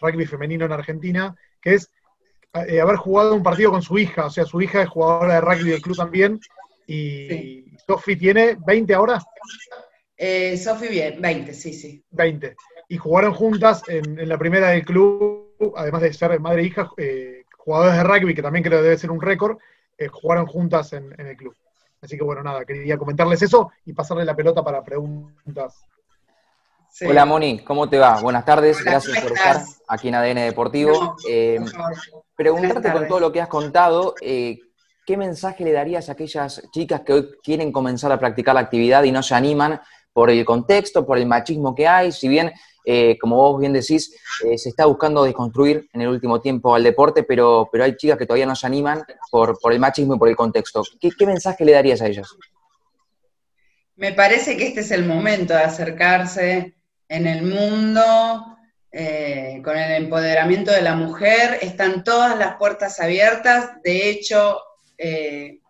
rugby 0.02 0.26
femenino 0.26 0.66
en 0.66 0.72
Argentina, 0.72 1.34
que 1.60 1.74
es 1.74 1.90
eh, 2.54 2.80
haber 2.80 2.96
jugado 2.96 3.34
un 3.34 3.42
partido 3.42 3.70
con 3.70 3.80
su 3.80 3.98
hija, 3.98 4.26
o 4.26 4.30
sea, 4.30 4.44
su 4.44 4.60
hija 4.60 4.82
es 4.82 4.88
jugadora 4.88 5.34
de 5.34 5.40
rugby 5.40 5.70
del 5.70 5.80
club 5.80 5.96
también, 5.96 6.38
y 6.86 7.64
Sofi 7.86 8.16
tiene 8.16 8.58
20 8.66 8.92
ahora. 8.92 9.22
Eh, 10.16 10.58
Sofi 10.58 10.88
bien, 10.88 11.22
20, 11.22 11.54
sí, 11.54 11.72
sí. 11.72 12.04
20. 12.10 12.54
Y 12.88 12.98
jugaron 12.98 13.32
juntas 13.32 13.82
en, 13.88 14.28
la 14.28 14.36
primera 14.36 14.68
del 14.70 14.84
club, 14.84 15.51
además 15.76 16.02
de 16.02 16.12
ser 16.12 16.38
madre 16.40 16.62
e 16.62 16.66
hija, 16.66 16.90
eh, 16.96 17.44
jugadores 17.56 17.96
de 17.96 18.04
rugby, 18.04 18.34
que 18.34 18.42
también 18.42 18.64
creo 18.64 18.78
que 18.78 18.84
debe 18.84 18.98
ser 18.98 19.10
un 19.10 19.20
récord, 19.20 19.58
eh, 19.98 20.08
jugaron 20.08 20.46
juntas 20.46 20.92
en, 20.92 21.14
en 21.18 21.26
el 21.26 21.36
club. 21.36 21.54
Así 22.00 22.16
que 22.16 22.24
bueno, 22.24 22.42
nada, 22.42 22.64
quería 22.64 22.98
comentarles 22.98 23.42
eso 23.42 23.70
y 23.84 23.92
pasarle 23.92 24.24
la 24.24 24.34
pelota 24.34 24.64
para 24.64 24.82
preguntas 24.82 25.86
Hola 27.00 27.24
Moni, 27.24 27.60
¿cómo 27.60 27.88
te 27.88 27.98
va? 27.98 28.20
Buenas 28.20 28.44
tardes, 28.44 28.84
gracias 28.84 29.18
por 29.20 29.32
estar 29.32 29.62
aquí 29.88 30.08
en 30.08 30.14
ADN 30.14 30.44
Deportivo. 30.44 31.16
Eh, 31.26 31.58
preguntarte 32.36 32.92
con 32.92 33.08
todo 33.08 33.18
lo 33.18 33.32
que 33.32 33.40
has 33.40 33.48
contado, 33.48 34.14
eh, 34.20 34.60
¿qué 35.06 35.16
mensaje 35.16 35.64
le 35.64 35.72
darías 35.72 36.10
a 36.10 36.12
aquellas 36.12 36.62
chicas 36.70 37.00
que 37.00 37.14
hoy 37.14 37.28
quieren 37.42 37.72
comenzar 37.72 38.12
a 38.12 38.18
practicar 38.18 38.54
la 38.54 38.60
actividad 38.60 39.04
y 39.04 39.10
no 39.10 39.22
se 39.22 39.34
animan 39.34 39.80
por 40.12 40.30
el 40.30 40.44
contexto, 40.44 41.06
por 41.06 41.18
el 41.18 41.26
machismo 41.26 41.74
que 41.74 41.86
hay, 41.86 42.12
si 42.12 42.28
bien, 42.28 42.52
eh, 42.84 43.16
como 43.20 43.36
vos 43.36 43.60
bien 43.60 43.72
decís, 43.72 44.14
eh, 44.44 44.58
se 44.58 44.68
está 44.68 44.86
buscando 44.86 45.24
desconstruir 45.24 45.88
en 45.92 46.02
el 46.02 46.08
último 46.08 46.40
tiempo 46.40 46.74
al 46.74 46.82
deporte, 46.82 47.22
pero, 47.22 47.68
pero 47.70 47.84
hay 47.84 47.96
chicas 47.96 48.18
que 48.18 48.26
todavía 48.26 48.46
no 48.46 48.56
se 48.56 48.66
animan 48.66 49.02
por, 49.30 49.58
por 49.58 49.72
el 49.72 49.78
machismo 49.78 50.16
y 50.16 50.18
por 50.18 50.28
el 50.28 50.36
contexto. 50.36 50.82
¿Qué, 51.00 51.10
¿Qué 51.16 51.26
mensaje 51.26 51.64
le 51.64 51.72
darías 51.72 52.02
a 52.02 52.06
ellas? 52.06 52.28
Me 53.96 54.12
parece 54.12 54.56
que 54.56 54.66
este 54.66 54.80
es 54.80 54.90
el 54.90 55.04
momento 55.06 55.54
de 55.54 55.60
acercarse 55.60 56.74
en 57.08 57.26
el 57.26 57.42
mundo 57.42 58.56
eh, 58.90 59.62
con 59.64 59.76
el 59.76 60.02
empoderamiento 60.02 60.70
de 60.70 60.82
la 60.82 60.94
mujer. 60.94 61.58
Están 61.62 62.04
todas 62.04 62.38
las 62.38 62.56
puertas 62.56 63.00
abiertas. 63.00 63.82
De 63.82 64.10
hecho, 64.10 64.58
eh, 64.98 65.60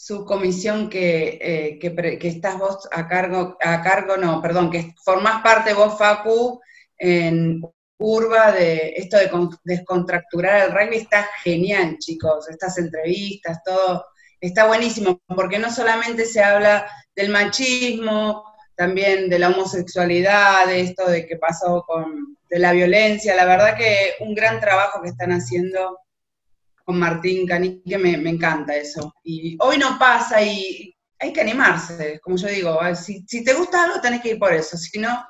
esta 0.00 0.14
subcomisión 0.14 0.88
que, 0.88 1.38
eh, 1.40 1.78
que, 1.78 2.28
estás 2.28 2.58
vos 2.58 2.88
a 2.90 3.06
cargo, 3.06 3.56
a 3.60 3.82
cargo, 3.82 4.16
no, 4.16 4.40
perdón, 4.40 4.70
que 4.70 4.94
formás 5.04 5.42
parte 5.42 5.74
vos, 5.74 5.98
Facu, 5.98 6.60
en 6.98 7.60
Urba, 7.98 8.52
de 8.52 8.94
esto 8.96 9.18
de 9.18 9.30
descontracturar 9.64 10.62
el 10.62 10.72
rugby, 10.72 10.96
está 10.96 11.28
genial, 11.42 11.98
chicos. 11.98 12.48
Estas 12.48 12.78
entrevistas, 12.78 13.60
todo 13.64 14.06
está 14.40 14.66
buenísimo, 14.66 15.20
porque 15.26 15.58
no 15.58 15.70
solamente 15.70 16.24
se 16.24 16.42
habla 16.42 16.86
del 17.14 17.30
machismo, 17.30 18.44
también 18.74 19.28
de 19.28 19.38
la 19.38 19.48
homosexualidad, 19.48 20.66
de 20.66 20.80
esto 20.80 21.10
de 21.10 21.26
que 21.26 21.36
pasó 21.36 21.84
con, 21.86 22.38
de 22.48 22.58
la 22.58 22.72
violencia, 22.72 23.36
la 23.36 23.44
verdad 23.44 23.76
que 23.76 24.14
un 24.20 24.34
gran 24.34 24.60
trabajo 24.60 25.02
que 25.02 25.10
están 25.10 25.32
haciendo 25.32 25.98
Martín 26.98 27.46
Canique, 27.46 27.98
me, 27.98 28.12
encanta 28.12 28.76
eso. 28.76 29.14
Y 29.24 29.56
hoy 29.60 29.78
no 29.78 29.98
pasa 29.98 30.42
y 30.42 30.94
hay 31.18 31.32
que 31.32 31.40
animarse, 31.40 32.18
como 32.20 32.36
yo 32.36 32.48
digo, 32.48 32.78
si, 32.94 33.24
si 33.26 33.44
te 33.44 33.52
gusta 33.52 33.84
algo 33.84 34.00
tenés 34.00 34.22
que 34.22 34.30
ir 34.30 34.38
por 34.38 34.54
eso, 34.54 34.76
si 34.78 34.98
no, 34.98 35.22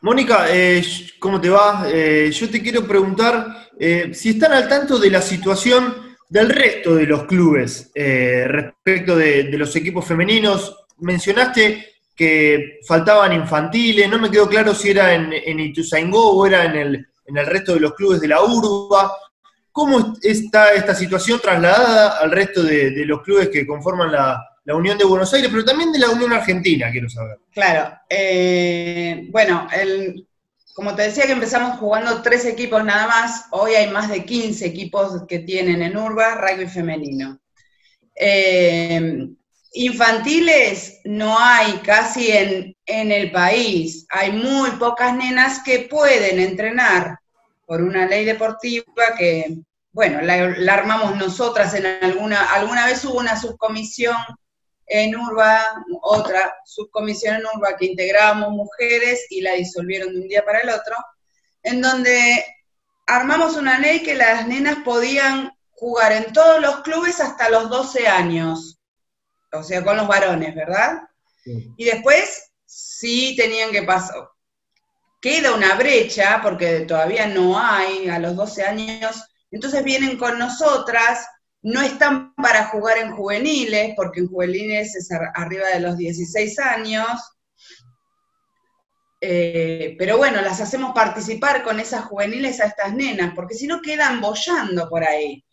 Mónica, 0.00 0.46
eh, 0.48 0.84
¿cómo 1.18 1.40
te 1.40 1.50
va? 1.50 1.84
Eh, 1.92 2.30
yo 2.32 2.48
te 2.48 2.62
quiero 2.62 2.86
preguntar 2.86 3.68
eh, 3.78 4.10
si 4.12 4.30
están 4.30 4.52
al 4.52 4.68
tanto 4.68 4.96
de 4.96 5.10
la 5.10 5.20
situación 5.20 6.16
del 6.28 6.50
resto 6.50 6.94
de 6.94 7.06
los 7.06 7.24
clubes 7.24 7.90
respecto 7.94 9.16
de, 9.16 9.44
los 9.52 9.74
equipos 9.74 10.04
femeninos. 10.04 10.86
Mencionaste 10.98 11.94
que 12.14 12.78
faltaban 12.86 13.32
infantiles, 13.32 14.08
no 14.08 14.18
me 14.18 14.30
quedó 14.30 14.48
claro 14.48 14.74
si 14.74 14.90
era 14.90 15.14
en, 15.14 15.32
en 15.32 15.58
Ituzaingó 15.58 16.30
o 16.30 16.46
era 16.46 16.64
en 16.66 16.76
el, 16.76 17.06
en 17.28 17.36
el 17.36 17.46
resto 17.46 17.74
de 17.74 17.80
los 17.80 17.94
clubes 17.94 18.20
de 18.20 18.28
la 18.28 18.42
urba. 18.42 19.12
¿Cómo 19.70 20.14
está 20.22 20.72
esta 20.72 20.94
situación 20.94 21.38
trasladada 21.40 22.18
al 22.18 22.32
resto 22.32 22.62
de 22.62 23.04
los 23.04 23.22
clubes 23.22 23.48
que 23.48 23.66
conforman 23.66 24.10
la, 24.10 24.44
Unión 24.74 24.98
de 24.98 25.04
Buenos 25.04 25.32
Aires, 25.32 25.50
pero 25.50 25.64
también 25.64 25.92
de 25.92 25.98
la 25.98 26.10
Unión 26.10 26.30
Argentina, 26.30 26.90
quiero 26.90 27.08
saber. 27.08 27.38
Claro, 27.52 27.90
eh, 28.10 29.26
bueno, 29.30 29.66
como 30.74 30.94
te 30.94 31.02
decía 31.04 31.24
que 31.24 31.32
empezamos 31.32 31.78
jugando 31.78 32.20
tres 32.20 32.44
equipos 32.44 32.84
nada 32.84 33.06
más, 33.06 33.46
hoy 33.50 33.72
hay 33.72 33.90
más 33.90 34.10
de 34.10 34.26
15 34.26 34.66
equipos 34.66 35.22
que 35.26 35.38
tienen 35.38 35.80
en 35.80 35.96
Urba 35.96 36.34
rugby 36.34 36.66
femenino. 36.66 37.40
Eh, 38.14 39.30
infantiles 39.78 41.00
no 41.04 41.38
hay 41.38 41.74
casi 41.84 42.32
en, 42.32 42.74
el 42.84 43.30
país, 43.30 44.06
hay 44.08 44.32
muy 44.32 44.70
pocas 44.72 45.14
nenas 45.14 45.62
que 45.62 45.80
pueden 45.80 46.40
entrenar 46.40 47.18
por 47.64 47.82
una 47.82 48.06
ley 48.06 48.24
deportiva 48.24 48.84
que, 49.16 49.58
bueno, 49.92 50.20
la, 50.22 50.48
la 50.48 50.74
armamos 50.74 51.16
nosotras 51.16 51.74
en 51.74 51.86
alguna, 51.86 52.52
alguna 52.52 52.86
vez 52.86 53.04
hubo 53.04 53.18
una 53.18 53.40
subcomisión 53.40 54.16
en 54.86 55.14
Urba, 55.14 55.60
otra 56.02 56.56
subcomisión 56.64 57.36
en 57.36 57.46
Urba 57.46 57.76
que 57.76 57.86
integrábamos 57.86 58.50
mujeres 58.50 59.26
y 59.30 59.42
la 59.42 59.52
disolvieron 59.52 60.12
de 60.12 60.20
un 60.22 60.28
día 60.28 60.44
para 60.44 60.58
el 60.58 60.70
otro, 60.70 60.96
en 61.62 61.80
donde 61.80 62.44
armamos 63.06 63.54
una 63.54 63.78
ley 63.78 64.02
que 64.02 64.16
las 64.16 64.48
nenas 64.48 64.78
podían 64.84 65.52
jugar 65.70 66.10
en 66.10 66.32
todos 66.32 66.60
los 66.60 66.80
clubes 66.80 67.20
hasta 67.20 67.48
los 67.48 67.70
12 67.70 68.08
años, 68.08 68.77
o 69.52 69.62
sea, 69.62 69.84
con 69.84 69.96
los 69.96 70.08
varones, 70.08 70.54
¿verdad? 70.54 70.98
Y 71.76 71.84
después 71.84 72.50
sí 72.64 73.34
tenían 73.36 73.70
que 73.70 73.82
pasar. 73.82 74.28
Queda 75.20 75.54
una 75.54 75.74
brecha, 75.74 76.40
porque 76.42 76.80
todavía 76.80 77.26
no 77.26 77.58
hay 77.58 78.08
a 78.08 78.18
los 78.18 78.36
12 78.36 78.64
años, 78.64 79.24
entonces 79.50 79.82
vienen 79.82 80.16
con 80.16 80.38
nosotras 80.38 81.26
no 81.62 81.80
están 81.80 82.34
para 82.34 82.66
jugar 82.66 82.98
en 82.98 83.14
juveniles, 83.14 83.94
porque 83.96 84.20
en 84.20 84.28
juveniles 84.28 84.94
es 84.94 85.08
arriba 85.34 85.68
de 85.68 85.80
los 85.80 85.96
16 85.96 86.58
años. 86.60 87.06
Eh, 89.20 89.96
pero 89.98 90.16
bueno, 90.16 90.40
las 90.40 90.60
hacemos 90.60 90.92
participar 90.94 91.64
con 91.64 91.80
esas 91.80 92.04
juveniles 92.04 92.60
a 92.60 92.66
estas 92.66 92.94
nenas, 92.94 93.32
porque 93.34 93.54
si 93.54 93.66
no 93.66 93.82
quedan 93.82 94.20
bollando 94.20 94.88
por 94.88 95.02
ahí. 95.02 95.44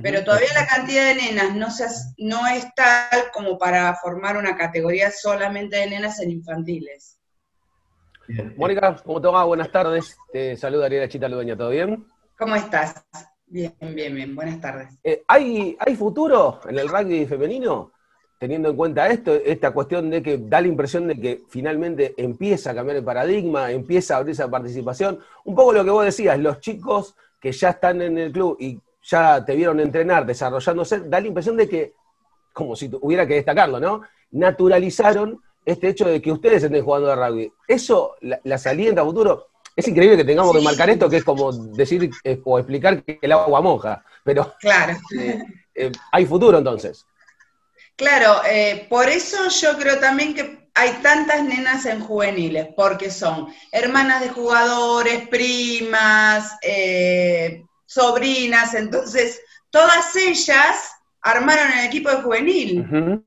Pero 0.00 0.24
todavía 0.24 0.48
la 0.54 0.66
cantidad 0.66 1.06
de 1.06 1.14
nenas 1.16 1.54
no, 1.54 1.70
se, 1.70 1.84
no 2.16 2.46
es 2.46 2.66
tal 2.74 3.30
como 3.32 3.58
para 3.58 3.94
formar 3.96 4.38
una 4.38 4.56
categoría 4.56 5.10
solamente 5.10 5.76
de 5.76 5.90
nenas 5.90 6.18
en 6.20 6.30
infantiles. 6.30 7.18
Mónica, 8.56 8.96
¿cómo 9.04 9.20
te 9.20 9.28
va? 9.28 9.44
Buenas 9.44 9.70
tardes. 9.70 10.16
Te 10.32 10.56
saluda 10.56 10.86
Ariela 10.86 11.08
Chita 11.08 11.28
Ludeña, 11.28 11.56
¿todo 11.56 11.70
bien? 11.70 12.06
¿Cómo 12.38 12.56
estás? 12.56 13.04
Bien, 13.46 13.74
bien, 13.80 14.14
bien. 14.14 14.34
Buenas 14.34 14.60
tardes. 14.62 14.88
Eh, 15.04 15.22
¿hay, 15.28 15.76
¿Hay 15.78 15.94
futuro 15.94 16.60
en 16.66 16.78
el 16.78 16.88
rugby 16.88 17.26
femenino? 17.26 17.92
Teniendo 18.38 18.70
en 18.70 18.76
cuenta 18.76 19.08
esto, 19.08 19.34
esta 19.34 19.72
cuestión 19.72 20.08
de 20.08 20.22
que 20.22 20.38
da 20.38 20.62
la 20.62 20.68
impresión 20.68 21.06
de 21.06 21.20
que 21.20 21.42
finalmente 21.50 22.14
empieza 22.16 22.70
a 22.70 22.74
cambiar 22.74 22.96
el 22.96 23.04
paradigma, 23.04 23.70
empieza 23.70 24.14
a 24.14 24.18
abrir 24.18 24.32
esa 24.32 24.50
participación. 24.50 25.20
Un 25.44 25.54
poco 25.54 25.74
lo 25.74 25.84
que 25.84 25.90
vos 25.90 26.04
decías, 26.04 26.38
los 26.38 26.60
chicos 26.60 27.14
que 27.38 27.52
ya 27.52 27.70
están 27.70 28.00
en 28.00 28.16
el 28.16 28.32
club 28.32 28.56
y 28.58 28.80
ya 29.02 29.44
te 29.44 29.56
vieron 29.56 29.80
entrenar, 29.80 30.24
desarrollándose, 30.26 31.00
da 31.00 31.20
la 31.20 31.26
impresión 31.26 31.56
de 31.56 31.68
que, 31.68 31.94
como 32.52 32.76
si 32.76 32.90
hubiera 33.00 33.26
que 33.26 33.34
destacarlo, 33.34 33.80
¿no? 33.80 34.02
Naturalizaron 34.30 35.40
este 35.64 35.88
hecho 35.88 36.06
de 36.06 36.20
que 36.20 36.32
ustedes 36.32 36.62
estén 36.62 36.84
jugando 36.84 37.10
a 37.10 37.16
rugby. 37.16 37.52
¿Eso 37.66 38.16
la, 38.20 38.40
la 38.44 38.60
alienta 38.64 39.02
a 39.02 39.04
futuro? 39.04 39.48
Es 39.74 39.88
increíble 39.88 40.18
que 40.18 40.24
tengamos 40.24 40.54
que 40.54 40.62
marcar 40.62 40.90
esto, 40.90 41.08
que 41.08 41.16
es 41.16 41.24
como 41.24 41.50
decir 41.52 42.10
eh, 42.24 42.40
o 42.44 42.58
explicar 42.58 43.02
que 43.02 43.18
el 43.22 43.32
agua 43.32 43.60
moja, 43.60 44.04
pero 44.24 44.54
claro. 44.60 44.98
Eh, 45.18 45.42
eh, 45.74 45.92
hay 46.10 46.26
futuro 46.26 46.58
entonces. 46.58 47.06
Claro, 47.96 48.42
por 48.90 49.08
eso 49.08 49.48
yo 49.48 49.78
creo 49.78 49.98
también 49.98 50.34
que 50.34 50.68
hay 50.74 50.90
tantas 51.02 51.44
nenas 51.44 51.86
en 51.86 52.00
juveniles, 52.00 52.68
porque 52.76 53.10
son 53.10 53.48
hermanas 53.70 54.20
de 54.20 54.28
jugadores, 54.30 55.28
primas, 55.28 56.58
sobrinas, 57.92 58.74
entonces 58.74 59.40
todas 59.70 60.14
ellas 60.16 60.92
armaron 61.20 61.72
el 61.72 61.86
equipo 61.86 62.10
de 62.10 62.22
juvenil, 62.22 63.24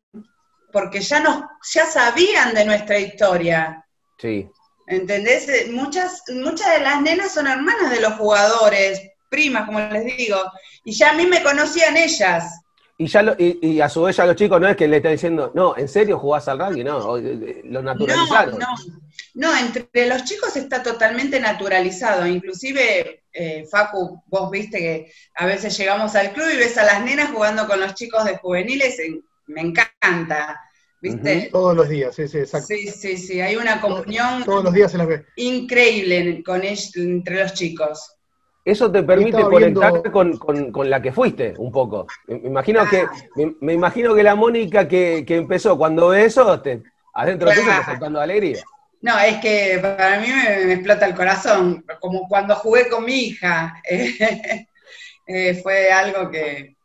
porque 0.71 1.01
ya, 1.01 1.19
nos, 1.19 1.43
ya 1.73 1.85
sabían 1.85 2.53
de 2.53 2.65
nuestra 2.65 2.99
historia. 2.99 3.85
Sí. 4.17 4.49
¿Entendés? 4.87 5.49
Eh, 5.49 5.69
muchas, 5.71 6.21
muchas 6.29 6.73
de 6.73 6.81
las 6.81 7.01
nenas 7.01 7.33
son 7.33 7.47
hermanas 7.47 7.91
de 7.91 8.01
los 8.01 8.13
jugadores, 8.13 9.01
primas, 9.29 9.65
como 9.65 9.79
les 9.79 10.05
digo, 10.17 10.37
y 10.83 10.91
ya 10.93 11.11
a 11.11 11.13
mí 11.13 11.25
me 11.25 11.41
conocían 11.43 11.97
ellas. 11.97 12.61
Y 12.97 13.07
ya 13.07 13.35
y, 13.37 13.81
a 13.81 13.89
su 13.89 14.03
vez 14.03 14.15
ya 14.15 14.25
los 14.25 14.37
chicos 14.37 14.59
no 14.61 14.69
es 14.69 14.77
que 14.77 14.87
le 14.87 14.97
están 14.97 15.11
diciendo, 15.11 15.51
no, 15.53 15.77
¿en 15.77 15.87
serio 15.89 16.17
jugás 16.17 16.47
al 16.47 16.59
rugby? 16.59 16.83
No, 16.83 17.17
lo 17.17 17.81
naturalizaron. 17.81 18.57
No, 18.57 18.67
no, 19.35 19.51
no, 19.51 19.57
entre 19.57 20.07
los 20.07 20.23
chicos 20.23 20.55
está 20.55 20.81
totalmente 20.81 21.39
naturalizado. 21.39 22.25
Inclusive, 22.25 23.23
eh, 23.33 23.67
Facu, 23.69 24.23
vos 24.27 24.49
viste 24.49 24.77
que 24.77 25.11
a 25.35 25.45
veces 25.45 25.77
llegamos 25.77 26.15
al 26.15 26.31
club 26.31 26.47
y 26.53 26.57
ves 26.57 26.77
a 26.77 26.85
las 26.85 27.03
nenas 27.03 27.31
jugando 27.31 27.67
con 27.67 27.81
los 27.81 27.95
chicos 27.95 28.23
de 28.23 28.37
juveniles, 28.37 28.97
me 29.47 29.61
encanta. 29.61 30.61
Todos 31.51 31.75
los 31.75 31.89
días, 31.89 32.15
sí, 32.15 32.27
sí, 32.27 32.39
exacto. 32.39 32.67
Sí, 32.67 32.87
sí, 32.87 33.17
sí, 33.17 33.41
hay 33.41 33.55
una 33.55 33.79
comunión 33.79 34.43
todos, 34.43 34.63
los 34.63 34.73
días 34.73 34.91
se 34.91 34.97
las 34.97 35.07
ve. 35.07 35.25
increíble 35.35 36.43
con 36.43 36.61
entre 36.63 37.43
los 37.43 37.53
chicos. 37.53 38.14
Eso 38.65 38.91
te 38.91 39.03
permite 39.03 39.43
conectar 39.43 40.11
con, 40.11 40.89
la 40.89 40.99
que 40.99 41.11
fuiste 41.11 41.53
un 41.57 41.71
poco. 41.71 42.07
Me 42.27 42.37
imagino, 42.37 42.83
que, 42.89 43.01
ah. 43.01 43.11
me, 43.61 43.73
imagino 43.73 44.15
que 44.15 44.23
la 44.23 44.33
Mónica 44.33 44.87
que, 44.87 45.23
empezó 45.29 45.77
cuando 45.77 46.09
ve 46.09 46.25
eso, 46.25 46.59
te, 46.61 46.81
adentro 47.13 47.49
de 47.49 47.55
está 47.55 47.83
faltando 47.83 48.19
alegría. 48.19 48.63
No, 49.01 49.19
es 49.19 49.37
que 49.37 49.77
para 49.79 50.19
mí 50.19 50.27
me, 50.29 50.73
explota 50.73 51.05
el 51.05 51.13
corazón, 51.13 51.85
como 51.99 52.27
cuando 52.27 52.55
jugué 52.55 52.89
con 52.89 53.05
mi 53.05 53.13
hija. 53.13 53.81
Eh, 55.27 55.55
fue 55.55 55.91
algo 55.91 56.29
que 56.29 56.75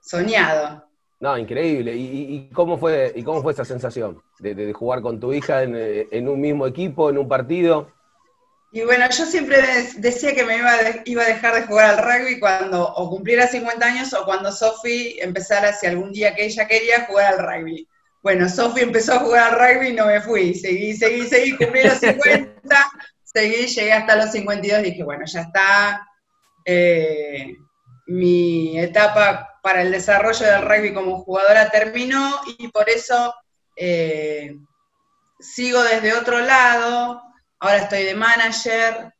soñado. 0.00 0.84
No, 1.18 1.36
increíble. 1.36 1.96
¿Y, 1.96 2.48
cómo, 2.52 2.78
fue, 2.78 3.12
y 3.16 3.22
cómo 3.22 3.42
fue 3.42 3.52
esa 3.52 3.64
sensación 3.64 4.22
de, 4.38 4.72
jugar 4.72 5.00
con 5.00 5.18
tu 5.18 5.32
hija 5.32 5.62
en, 5.64 6.28
un 6.28 6.40
mismo 6.40 6.66
equipo, 6.66 7.10
en 7.10 7.18
un 7.18 7.26
partido? 7.26 7.90
Y 8.74 8.82
bueno, 8.82 9.08
yo 9.08 9.24
siempre 9.24 9.62
decía 9.98 10.34
que 10.34 10.44
me 10.44 10.56
iba, 10.56 10.72
iba 11.04 11.22
a 11.22 11.28
dejar 11.28 11.54
de 11.54 11.62
jugar 11.62 11.90
al 11.90 11.98
rugby 11.98 12.40
cuando 12.40 12.82
o 12.84 13.08
cumpliera 13.08 13.46
50 13.46 13.86
años 13.86 14.12
o 14.12 14.24
cuando 14.24 14.50
Sofi 14.50 15.16
empezara, 15.20 15.72
si 15.72 15.86
algún 15.86 16.10
día 16.10 16.34
que 16.34 16.46
ella 16.46 16.66
quería, 16.66 17.06
jugar 17.06 17.34
al 17.34 17.38
rugby. 17.38 17.88
Bueno, 18.20 18.48
Sofi 18.48 18.80
empezó 18.80 19.14
a 19.14 19.20
jugar 19.20 19.54
al 19.54 19.60
rugby 19.76 19.90
y 19.90 19.92
no 19.92 20.06
me 20.06 20.20
fui. 20.20 20.56
Seguí, 20.56 20.92
seguí, 20.92 21.24
seguí, 21.28 21.56
cumplí 21.56 21.84
los 21.84 21.98
50, 21.98 22.90
seguí, 23.22 23.68
llegué 23.68 23.92
hasta 23.92 24.16
los 24.16 24.32
52 24.32 24.80
y 24.80 24.90
dije, 24.90 25.04
bueno, 25.04 25.24
ya 25.24 25.42
está. 25.42 26.08
Eh, 26.64 27.54
mi 28.08 28.76
etapa 28.80 29.60
para 29.62 29.82
el 29.82 29.92
desarrollo 29.92 30.46
del 30.46 30.62
rugby 30.62 30.92
como 30.92 31.22
jugadora 31.22 31.70
terminó 31.70 32.40
y 32.58 32.66
por 32.68 32.90
eso 32.90 33.36
eh, 33.76 34.56
sigo 35.38 35.80
desde 35.84 36.14
otro 36.14 36.40
lado, 36.40 37.22
ahora 37.60 37.78
estoy 37.78 38.04
de 38.04 38.14
manager, 38.14 39.14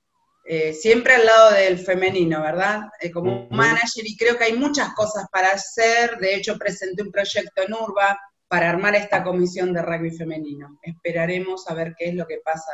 eh, 0.47 0.75
siempre 0.75 1.15
al 1.15 1.25
lado 1.25 1.53
del 1.53 1.79
femenino, 1.79 2.43
¿verdad? 2.43 2.83
Eh, 3.01 3.11
como 3.11 3.49
manager 3.51 4.05
y 4.05 4.17
creo 4.17 4.37
que 4.37 4.45
hay 4.45 4.53
muchas 4.53 4.93
cosas 4.95 5.27
para 5.33 5.53
hacer, 5.53 6.19
de 6.19 6.35
hecho 6.35 6.59
presenté 6.59 7.03
un 7.03 7.11
proyecto 7.11 7.63
en 7.63 7.73
Urba 7.73 8.21
para 8.47 8.69
armar 8.69 8.95
esta 8.95 9.25
comisión 9.25 9.73
de 9.73 9.81
rugby 9.81 10.11
femenino. 10.11 10.79
Esperaremos 10.83 11.69
a 11.69 11.75
ver 11.75 11.95
qué 11.99 12.11
es 12.11 12.15
lo 12.15 12.27
que 12.27 12.41
pasa. 12.45 12.73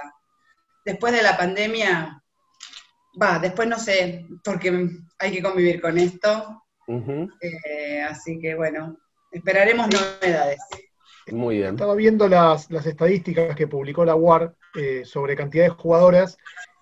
Después 0.85 1.13
de 1.13 1.23
la 1.23 1.37
pandemia, 1.37 2.21
va, 3.21 3.39
después 3.39 3.69
no 3.69 3.79
sé, 3.79 4.27
porque 4.43 4.89
hay 5.19 5.33
que 5.33 5.43
convivir 5.43 5.81
con 5.81 5.97
esto. 5.97 6.65
Eh, 7.41 8.03
así 8.03 8.41
que 8.41 8.57
bueno, 8.57 8.97
esperaremos 9.31 9.89
novedades. 9.89 10.61
Muy 11.31 11.59
bien. 11.59 11.71
Estaba 11.71 11.95
viendo 11.95 12.29
las, 12.29 12.71
estadísticas 12.71 13.55
que 13.55 13.67
publicó 13.67 14.05
la 14.05 14.15
UAR 14.17 14.55
eh, 14.75 15.03
sobre 15.05 15.37
cantidad 15.37 15.65
de 15.65 15.71
jugadoras 15.71 16.37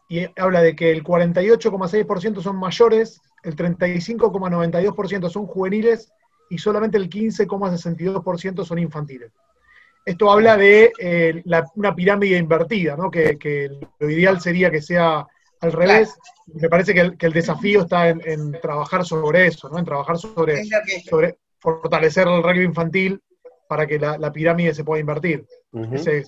y 0.09 0.27
habla 0.41 0.63
de 0.63 0.75
que 0.75 0.91
el 0.91 1.05
48,6% 1.05 2.41
son 2.41 2.57
mayores, 2.57 3.21
el 3.43 3.55
35,92% 3.57 5.29
son 5.29 5.47
juveniles 5.47 6.13
y 6.51 6.59
solamente 6.59 6.97
el 6.97 7.11
15,62% 7.11 8.65
son 8.65 8.79
infantiles. 8.79 9.33
Esto 10.05 10.31
habla 10.31 10.57
de 10.57 10.93
eh, 10.99 11.43
una 11.75 11.95
pirámide 11.95 12.39
invertida, 12.39 12.97
¿no? 12.97 13.11
que, 13.11 13.71
lo 13.99 14.11
ideal 14.11 14.41
sería 14.41 14.71
que 14.71 14.81
sea 14.81 15.27
al 15.61 15.73
revés. 15.73 16.17
Me 16.47 16.71
parece 16.71 16.95
que 16.95 17.27
el, 17.27 17.33
desafío 17.35 17.83
está 17.83 18.09
en, 18.09 18.53
trabajar 18.63 19.05
sobre 19.05 19.49
eso, 19.49 19.69
¿no? 19.69 19.79
en 19.79 19.85
trabajar 19.85 20.17
sobre, 20.17 20.65
sobre 21.05 21.37
fortalecer 21.59 22.27
el 22.27 22.43
rugby 22.43 22.65
infantil 22.65 23.21
para 23.69 23.87
que 23.87 23.99
la, 23.99 24.33
pirámide 24.33 24.75
se 24.75 24.83
pueda 24.83 25.01
invertir. 25.01 25.47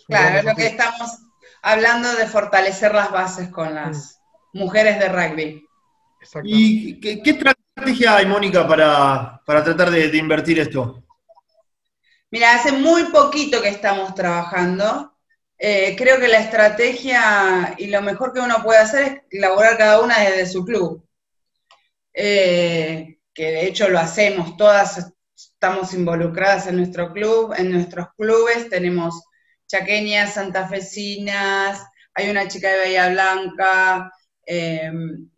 claro, 0.07 0.39
es 0.39 0.45
lo 0.45 0.55
que 0.55 0.67
estamos 0.67 1.19
hablando 1.63 2.15
de 2.15 2.27
fortalecer 2.27 2.95
las 2.95 3.11
bases 3.11 3.49
con 3.49 3.75
las 3.75 4.21
mm. 4.53 4.59
mujeres 4.59 4.99
de 5.01 5.09
rugby. 5.09 5.67
¿Y 6.45 7.01
qué, 7.01 7.23
estrategia 7.25 8.17
hay, 8.17 8.27
Mónica, 8.27 8.69
para, 8.69 9.41
tratar 9.45 9.91
de, 9.91 10.09
de 10.09 10.19
invertir 10.19 10.61
esto? 10.61 11.03
Mira, 12.31 12.55
hace 12.55 12.73
muy 12.73 13.05
poquito 13.05 13.61
que 13.63 13.71
estamos 13.71 14.15
trabajando. 14.15 15.17
Eh, 15.59 15.95
creo 15.97 16.21
que 16.21 16.29
la 16.29 16.41
estrategia 16.41 17.75
y 17.77 17.89
lo 17.89 18.01
mejor 18.03 18.33
que 18.33 18.41
uno 18.41 18.63
puede 18.63 18.81
hacer 18.81 19.03
es 19.03 19.39
elaborar 19.39 19.77
cada 19.77 20.01
una 20.01 20.19
desde 20.21 20.47
su 20.47 20.65
club. 20.65 21.05
Eh, 22.13 23.19
que 23.33 23.51
de 23.51 23.67
hecho 23.67 23.89
lo 23.89 23.99
hacemos, 23.99 24.57
todas 24.57 25.13
estamos 25.63 25.93
involucradas 25.93 26.69
en 26.69 26.79
nuestro 26.79 27.13
club, 27.13 27.53
en 27.55 27.71
nuestros 27.71 28.07
clubes, 28.17 28.71
tenemos 28.71 29.23
chaqueñas, 29.69 30.33
santafesinas, 30.33 31.87
hay 32.15 32.31
una 32.31 32.49
chica 32.49 32.71
de 32.71 32.79
Bahía 32.79 33.11
Blanca, 33.11 34.11
em, 34.47 35.29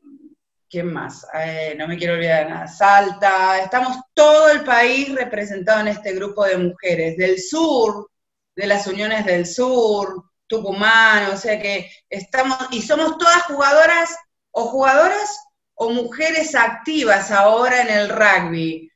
¿quién 0.71 0.93
más? 0.93 1.27
Eh, 1.35 1.75
no 1.77 1.89
me 1.89 1.99
quiero 1.99 2.15
olvidar 2.15 2.45
de 2.45 2.51
nada, 2.51 2.69
Salta, 2.69 3.59
estamos 3.59 3.97
todo 4.15 4.49
el 4.51 4.63
país 4.63 5.13
representado 5.13 5.81
en 5.81 5.89
este 5.89 6.13
grupo 6.13 6.45
de 6.45 6.57
mujeres, 6.57 7.17
del 7.17 7.41
sur, 7.41 8.09
de 8.55 8.67
las 8.69 8.87
uniones 8.87 9.27
del 9.27 9.45
sur, 9.45 10.31
Tucumán, 10.47 11.33
o 11.33 11.37
sea 11.37 11.61
que 11.61 11.91
estamos, 12.09 12.59
y 12.71 12.81
somos 12.81 13.19
todas 13.19 13.43
jugadoras 13.47 14.17
o 14.53 14.67
jugadoras 14.67 15.37
o 15.75 15.91
mujeres 15.91 16.55
activas 16.55 17.33
ahora 17.33 17.83
en 17.83 17.91
el 17.91 18.09
rugby. 18.09 18.92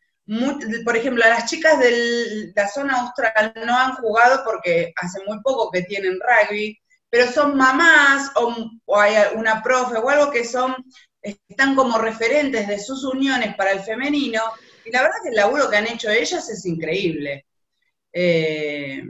Por 0.84 0.96
ejemplo, 0.96 1.24
las 1.24 1.48
chicas 1.48 1.78
de 1.78 2.52
la 2.54 2.68
zona 2.68 3.00
austral 3.00 3.52
no 3.64 3.78
han 3.78 3.94
jugado 3.94 4.42
porque 4.44 4.92
hace 4.96 5.20
muy 5.26 5.40
poco 5.40 5.70
que 5.70 5.82
tienen 5.82 6.18
rugby, 6.20 6.76
pero 7.08 7.30
son 7.30 7.56
mamás 7.56 8.32
o, 8.34 8.72
hay 8.98 9.14
una 9.36 9.62
profe 9.62 9.96
o 9.98 10.08
algo 10.08 10.30
que 10.30 10.44
son, 10.44 10.74
están 11.22 11.76
como 11.76 11.98
referentes 11.98 12.66
de 12.66 12.78
sus 12.78 13.04
uniones 13.04 13.54
para 13.56 13.72
el 13.72 13.80
femenino, 13.80 14.42
y 14.84 14.90
la 14.90 15.02
verdad 15.02 15.16
que 15.22 15.30
el 15.30 15.36
laburo 15.36 15.70
que 15.70 15.76
han 15.76 15.86
hecho 15.86 16.10
ellas 16.10 16.48
es 16.48 16.64
increíble. 16.66 17.46
Eh, 18.12 19.02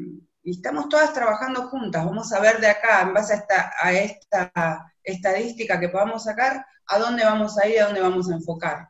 y 0.42 0.50
estamos 0.52 0.88
todas 0.88 1.12
trabajando 1.12 1.68
juntas. 1.68 2.04
Vamos 2.04 2.32
a 2.32 2.40
ver 2.40 2.60
de 2.60 2.68
acá, 2.68 3.02
en 3.02 3.14
base 3.14 3.34
a 3.34 3.36
esta, 3.36 3.72
a 3.80 3.92
esta 3.92 4.92
estadística 5.02 5.80
que 5.80 5.88
podamos 5.88 6.24
sacar, 6.24 6.64
a 6.86 6.98
dónde 6.98 7.24
vamos 7.24 7.58
a 7.58 7.66
ir, 7.66 7.80
a 7.80 7.86
dónde 7.86 8.00
vamos 8.00 8.30
a 8.30 8.34
enfocar. 8.34 8.88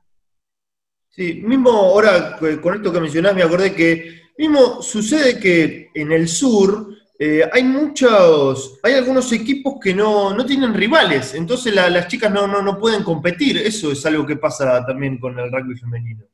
Sí, 1.17 1.41
mismo 1.43 1.71
ahora 1.71 2.37
con 2.37 2.75
esto 2.75 2.93
que 2.93 3.01
mencionás, 3.01 3.35
me 3.35 3.43
acordé 3.43 3.75
que 3.75 4.21
mismo 4.37 4.83
sucede 4.83 5.41
que 5.41 5.91
en 5.95 6.13
el 6.13 6.29
sur 6.29 6.95
eh, 7.19 7.43
hay 7.51 7.65
muchos, 7.65 8.79
hay 8.83 8.93
algunos 8.93 9.33
equipos 9.33 9.77
que 9.83 9.95
no, 9.95 10.37
tienen 10.45 10.75
rivales, 10.75 11.33
entonces 11.33 11.75
las 11.75 12.07
chicas 12.09 12.31
no, 12.31 12.47
no, 12.47 12.61
no 12.61 12.79
pueden 12.79 13.03
competir. 13.03 13.57
Eso 13.57 13.91
es 13.93 14.05
algo 14.05 14.27
que 14.27 14.37
pasa 14.37 14.85
también 14.85 15.19
con 15.19 15.39
el 15.39 15.51
rugby 15.51 15.75
femenino. 15.79 16.27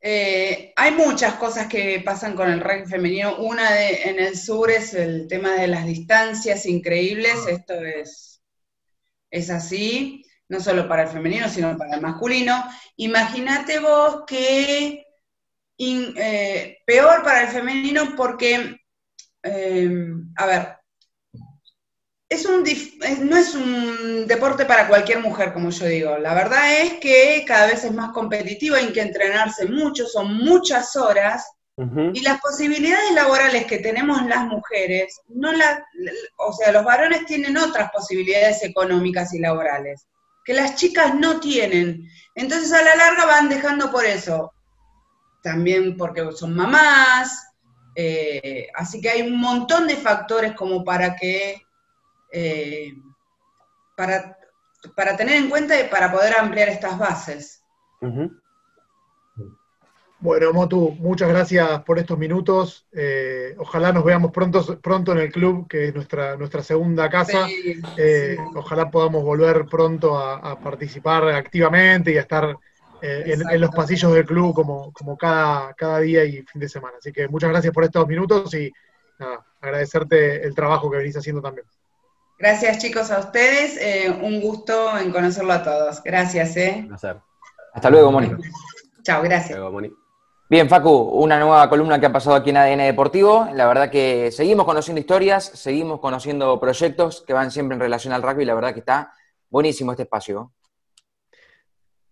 Eh, 0.00 0.72
hay 0.74 0.92
muchas 0.92 1.34
cosas 1.34 1.66
que 1.66 2.00
pasan 2.02 2.34
con 2.34 2.50
el 2.50 2.60
rugby 2.60 2.86
femenino. 2.86 3.36
Una 3.36 3.70
de, 3.72 4.04
en 4.04 4.20
el 4.20 4.38
sur 4.38 4.70
es 4.70 4.94
el 4.94 5.28
tema 5.28 5.52
de 5.52 5.68
las 5.68 5.86
distancias 5.86 6.64
increíbles. 6.64 7.34
Ah. 7.46 7.50
Esto 7.50 7.74
es, 7.74 8.40
es 9.30 9.50
así, 9.50 10.24
no 10.48 10.60
solo 10.60 10.88
para 10.88 11.02
el 11.02 11.08
femenino, 11.08 11.48
sino 11.48 11.76
para 11.76 11.96
el 11.96 12.00
masculino. 12.00 12.64
Imagínate 12.96 13.78
vos 13.78 14.24
que 14.26 15.04
eh, 15.78 16.78
peor 16.84 17.22
para 17.22 17.42
el 17.42 17.48
femenino 17.48 18.14
porque, 18.16 18.80
eh, 19.42 19.90
a 20.36 20.46
ver, 20.46 20.78
es 22.28 22.44
un 22.44 22.62
no 23.22 23.36
es 23.36 23.54
un 23.54 24.26
deporte 24.26 24.66
para 24.66 24.88
cualquier 24.88 25.20
mujer, 25.20 25.52
como 25.52 25.70
yo 25.70 25.86
digo. 25.86 26.18
La 26.18 26.34
verdad 26.34 26.80
es 26.82 26.94
que 26.94 27.44
cada 27.46 27.66
vez 27.66 27.84
es 27.84 27.92
más 27.92 28.12
competitivo, 28.12 28.76
hay 28.76 28.92
que 28.92 29.00
entrenarse 29.00 29.66
mucho, 29.66 30.06
son 30.06 30.34
muchas 30.36 30.94
horas, 30.96 31.46
y 32.12 32.22
las 32.22 32.40
posibilidades 32.40 33.12
laborales 33.12 33.66
que 33.66 33.78
tenemos 33.78 34.20
las 34.26 34.46
mujeres, 34.46 35.20
no 35.28 35.52
la, 35.52 35.86
o 36.36 36.52
sea, 36.52 36.72
los 36.72 36.84
varones 36.84 37.24
tienen 37.24 37.56
otras 37.56 37.92
posibilidades 37.92 38.64
económicas 38.64 39.32
y 39.32 39.38
laborales, 39.38 40.04
que 40.48 40.54
las 40.54 40.76
chicas 40.76 41.14
no 41.14 41.40
tienen. 41.40 42.08
Entonces 42.34 42.72
a 42.72 42.80
la 42.80 42.96
larga 42.96 43.26
van 43.26 43.50
dejando 43.50 43.92
por 43.92 44.06
eso. 44.06 44.54
También 45.42 45.94
porque 45.94 46.26
son 46.32 46.56
mamás, 46.56 47.52
eh, 47.94 48.66
así 48.74 48.98
que 48.98 49.10
hay 49.10 49.20
un 49.20 49.38
montón 49.38 49.86
de 49.86 49.96
factores 49.96 50.54
como 50.54 50.82
para 50.84 51.16
que 51.16 51.60
eh, 52.32 52.94
para, 53.94 54.38
para, 54.96 55.18
tener 55.18 55.36
en 55.36 55.50
cuenta 55.50 55.78
y 55.78 55.86
para 55.90 56.10
poder 56.10 56.34
ampliar 56.38 56.70
estas 56.70 56.98
bases. 56.98 57.62
Bueno, 60.20 60.52
Motu, 60.52 60.96
muchas 60.98 61.28
gracias 61.28 61.82
por 61.84 61.98
estos 61.98 62.18
minutos. 62.18 62.86
Eh, 62.92 63.54
ojalá 63.58 63.92
nos 63.92 64.04
veamos 64.04 64.32
pronto, 64.32 64.80
pronto 64.80 65.12
en 65.12 65.18
el 65.18 65.32
club, 65.32 65.68
que 65.68 65.88
es 65.88 65.94
nuestra, 65.94 66.36
nuestra 66.36 66.62
segunda 66.62 67.08
casa. 67.08 67.46
Eh, 67.96 68.36
ojalá 68.56 68.90
podamos 68.90 69.22
volver 69.22 69.66
pronto 69.66 70.18
a, 70.18 70.58
participar 70.58 71.28
activamente 71.28 72.12
y 72.12 72.18
a 72.18 72.22
estar 72.22 72.56
en, 73.00 73.60
los 73.60 73.70
pasillos 73.70 74.12
del 74.12 74.26
club 74.26 74.54
como, 74.54 74.92
como 74.92 75.16
cada, 75.16 75.72
cada 75.74 76.00
día 76.00 76.24
y 76.24 76.42
fin 76.42 76.60
de 76.60 76.68
semana. 76.68 76.96
Así 76.98 77.12
que 77.12 77.28
muchas 77.28 77.50
gracias 77.50 77.72
por 77.72 77.84
estos 77.84 78.06
minutos 78.08 78.52
y 78.54 78.72
agradecerte 79.60 80.44
el 80.44 80.54
trabajo 80.54 80.90
que 80.90 80.98
venís 80.98 81.16
haciendo 81.16 81.40
también. 81.40 81.66
Gracias 82.38 82.78
chicos 82.78 83.10
a 83.10 83.18
ustedes, 83.18 83.76
eh, 83.80 84.16
un 84.22 84.40
gusto 84.40 84.96
en 84.96 85.10
conocerlo 85.10 85.52
a 85.52 85.62
todos. 85.64 86.02
Gracias. 86.04 86.56
¿eh? 86.56 86.88
Hasta 87.74 87.90
luego, 87.90 88.12
Moni. 88.12 88.30
Chao, 89.02 89.22
gracias. 89.22 89.58
Bien, 90.50 90.66
Facu, 90.66 90.90
una 90.90 91.38
nueva 91.38 91.68
columna 91.68 92.00
que 92.00 92.06
ha 92.06 92.12
pasado 92.12 92.34
aquí 92.34 92.48
en 92.48 92.56
ADN 92.56 92.78
Deportivo. 92.78 93.46
La 93.52 93.66
verdad 93.66 93.90
que 93.90 94.30
seguimos 94.32 94.64
conociendo 94.64 94.98
historias, 94.98 95.44
seguimos 95.44 96.00
conociendo 96.00 96.58
proyectos 96.58 97.22
que 97.26 97.34
van 97.34 97.50
siempre 97.50 97.74
en 97.74 97.80
relación 97.80 98.14
al 98.14 98.22
rugby. 98.22 98.46
La 98.46 98.54
verdad 98.54 98.72
que 98.72 98.80
está 98.80 99.12
buenísimo 99.50 99.90
este 99.90 100.04
espacio. 100.04 100.54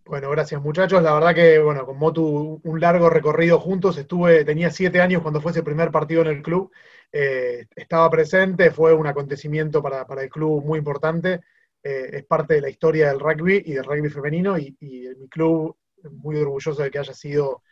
Bueno, 0.05 0.29
gracias 0.29 0.61
muchachos. 0.61 1.03
La 1.03 1.14
verdad 1.14 1.35
que, 1.35 1.59
bueno, 1.59 1.87
con 1.87 1.96
Motu 1.96 2.61
un 2.62 2.79
largo 2.79 3.09
recorrido 3.09 3.59
juntos. 3.59 3.96
Estuve, 3.96 4.44
tenía 4.44 4.70
siete 4.70 5.01
años 5.01 5.22
cuando 5.22 5.40
fue 5.40 5.53
ese 5.53 5.62
primer 5.62 5.90
partido 5.90 6.20
en 6.20 6.29
el 6.29 6.42
club 6.42 6.70
eh, 7.12 7.64
estaba 7.75 8.11
presente, 8.11 8.70
fue 8.70 8.92
un 8.92 9.07
acontecimiento 9.07 9.83
para, 9.83 10.05
el 10.20 10.29
club 10.29 10.62
muy 10.62 10.79
importante. 10.79 11.40
eh, 11.83 12.11
es 12.12 12.25
parte 12.27 12.55
de 12.55 12.61
la 12.61 12.68
historia 12.68 13.09
del 13.09 13.20
rugby 13.20 13.62
y 13.64 13.72
del 13.72 13.85
rugby 13.85 14.11
femenino 14.11 14.59
y, 14.59 14.77
y 14.79 15.09
mi 15.16 15.27
club 15.29 15.75
muy 16.11 16.37
orgulloso 16.37 16.83
de 16.83 16.90
que 16.90 16.99
haya 16.99 17.14
sido, 17.14 17.62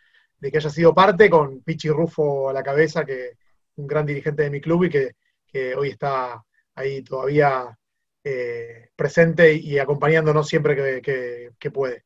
de 0.45 0.53
que 0.53 0.59
haya 0.59 0.69
sido 0.69 0.93
parte, 0.93 1.31
con 1.31 1.63
Pichi 1.63 1.89
Rufo 1.89 2.51
a 2.51 2.53
la 2.53 2.63
cabeza, 2.63 3.03
que 3.03 3.39
un 3.77 3.87
gran 3.87 4.05
dirigente 4.05 4.43
de 4.43 4.51
mi 4.51 4.61
club 4.61 4.85
y 4.85 4.91
que, 4.91 5.75
hoy 5.75 5.89
está 5.89 6.45
ahí 6.75 7.03
todavía 7.03 7.75
eh, 8.23 8.91
presente 8.95 9.55
y 9.55 9.79
acompañándonos 9.79 10.47
siempre 10.47 11.01
que, 11.01 11.71
puede. 11.71 12.05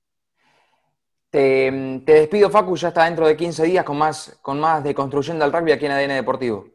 Te, 1.31 1.72
despido, 2.07 2.48
Facu, 2.48 2.77
ya 2.77 2.88
está 2.88 3.07
dentro 3.07 3.27
de 3.27 3.37
15 3.37 3.64
días 3.64 3.85
con 3.85 3.98
más, 3.98 4.38
con 4.40 4.61
más 4.61 4.85
de 4.85 4.94
Construyendo 4.94 5.44
al 5.44 5.53
Rugby 5.53 5.72
aquí 5.72 5.87
en 5.87 5.92
ADN 5.92 6.14
Deportivo. 6.14 6.68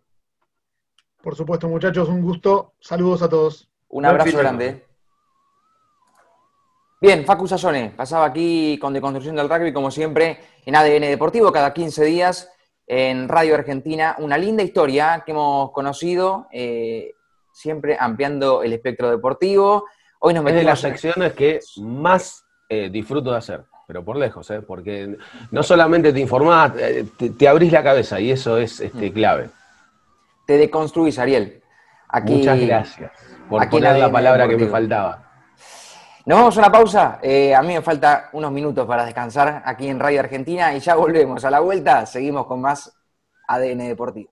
Por 1.22 1.34
supuesto, 1.34 1.70
muchachos, 1.70 2.10
un 2.10 2.22
gusto. 2.22 2.74
Saludos 2.82 3.22
a 3.22 3.30
todos. 3.30 3.70
Un 3.88 4.06
abrazo 4.06 4.38
grande. 4.38 4.84
Bien, 7.04 7.26
Facu 7.26 7.46
Sassone, 7.46 7.92
pasaba 7.94 8.28
aquí 8.28 8.80
con 8.80 8.94
Deconstrucción 8.94 9.36
del 9.36 9.50
Rugby, 9.50 9.74
como 9.74 9.92
siempre, 9.92 10.38
en 10.66 10.74
ADN 10.74 11.02
Deportivo, 11.02 11.52
cada 11.52 11.74
15 11.74 12.06
días 12.06 12.50
en 12.88 13.28
Radio 13.28 13.56
Argentina. 13.56 14.16
Una 14.20 14.38
linda 14.38 14.64
historia 14.64 15.22
que 15.26 15.34
hemos 15.34 15.72
conocido, 15.72 16.48
eh, 16.54 17.16
siempre 17.52 17.98
ampliando 18.00 18.64
el 18.64 18.72
espectro 18.72 19.12
deportivo. 19.12 19.84
Hoy 20.20 20.34
nos 20.34 20.46
metemos 20.46 20.62
es 20.62 20.66
de 20.66 20.72
las 20.72 20.80
secciones 20.80 21.34
que 21.34 21.60
más 21.82 22.46
eh, 22.70 22.90
disfruto 22.90 23.32
de 23.32 23.38
hacer, 23.38 23.66
pero 23.86 24.06
por 24.06 24.16
lejos, 24.16 24.50
¿eh? 24.52 24.62
porque 24.62 25.18
no 25.52 25.62
solamente 25.62 26.14
te 26.14 26.22
informás, 26.22 26.72
eh, 26.80 27.06
te, 27.38 27.48
abrís 27.50 27.74
la 27.74 27.84
cabeza 27.84 28.18
y 28.22 28.32
eso 28.32 28.58
es 28.58 28.80
este, 28.80 29.10
mm. 29.10 29.14
clave. 29.14 29.50
Te 30.48 30.58
deconstruís, 30.58 31.20
Ariel. 31.20 31.62
Muchas 32.24 32.62
gracias 32.62 33.12
por 33.50 33.70
poner 33.70 33.98
la 33.98 34.10
palabra 34.10 34.48
que 34.48 34.56
me 34.56 34.68
faltaba. 34.68 35.23
Nos 36.26 36.38
vamos 36.38 36.56
a 36.56 36.60
una 36.62 36.72
pausa. 36.72 37.20
Eh, 37.22 37.54
a 37.54 37.62
mí 37.62 37.74
me 37.74 37.82
falta 37.82 38.30
unos 38.32 38.50
minutos 38.50 38.88
para 38.88 39.04
descansar 39.04 39.62
aquí 39.66 39.90
en 39.90 40.00
Radio 40.00 40.22
Argentina 40.22 40.74
y 40.74 40.80
ya 40.80 40.96
volvemos. 40.96 41.44
A 41.44 41.52
la 41.52 41.60
vuelta 41.60 42.06
seguimos 42.06 42.46
con 42.46 42.62
más 42.62 42.94
ADN 43.46 43.80
Deportivo. 43.90 44.30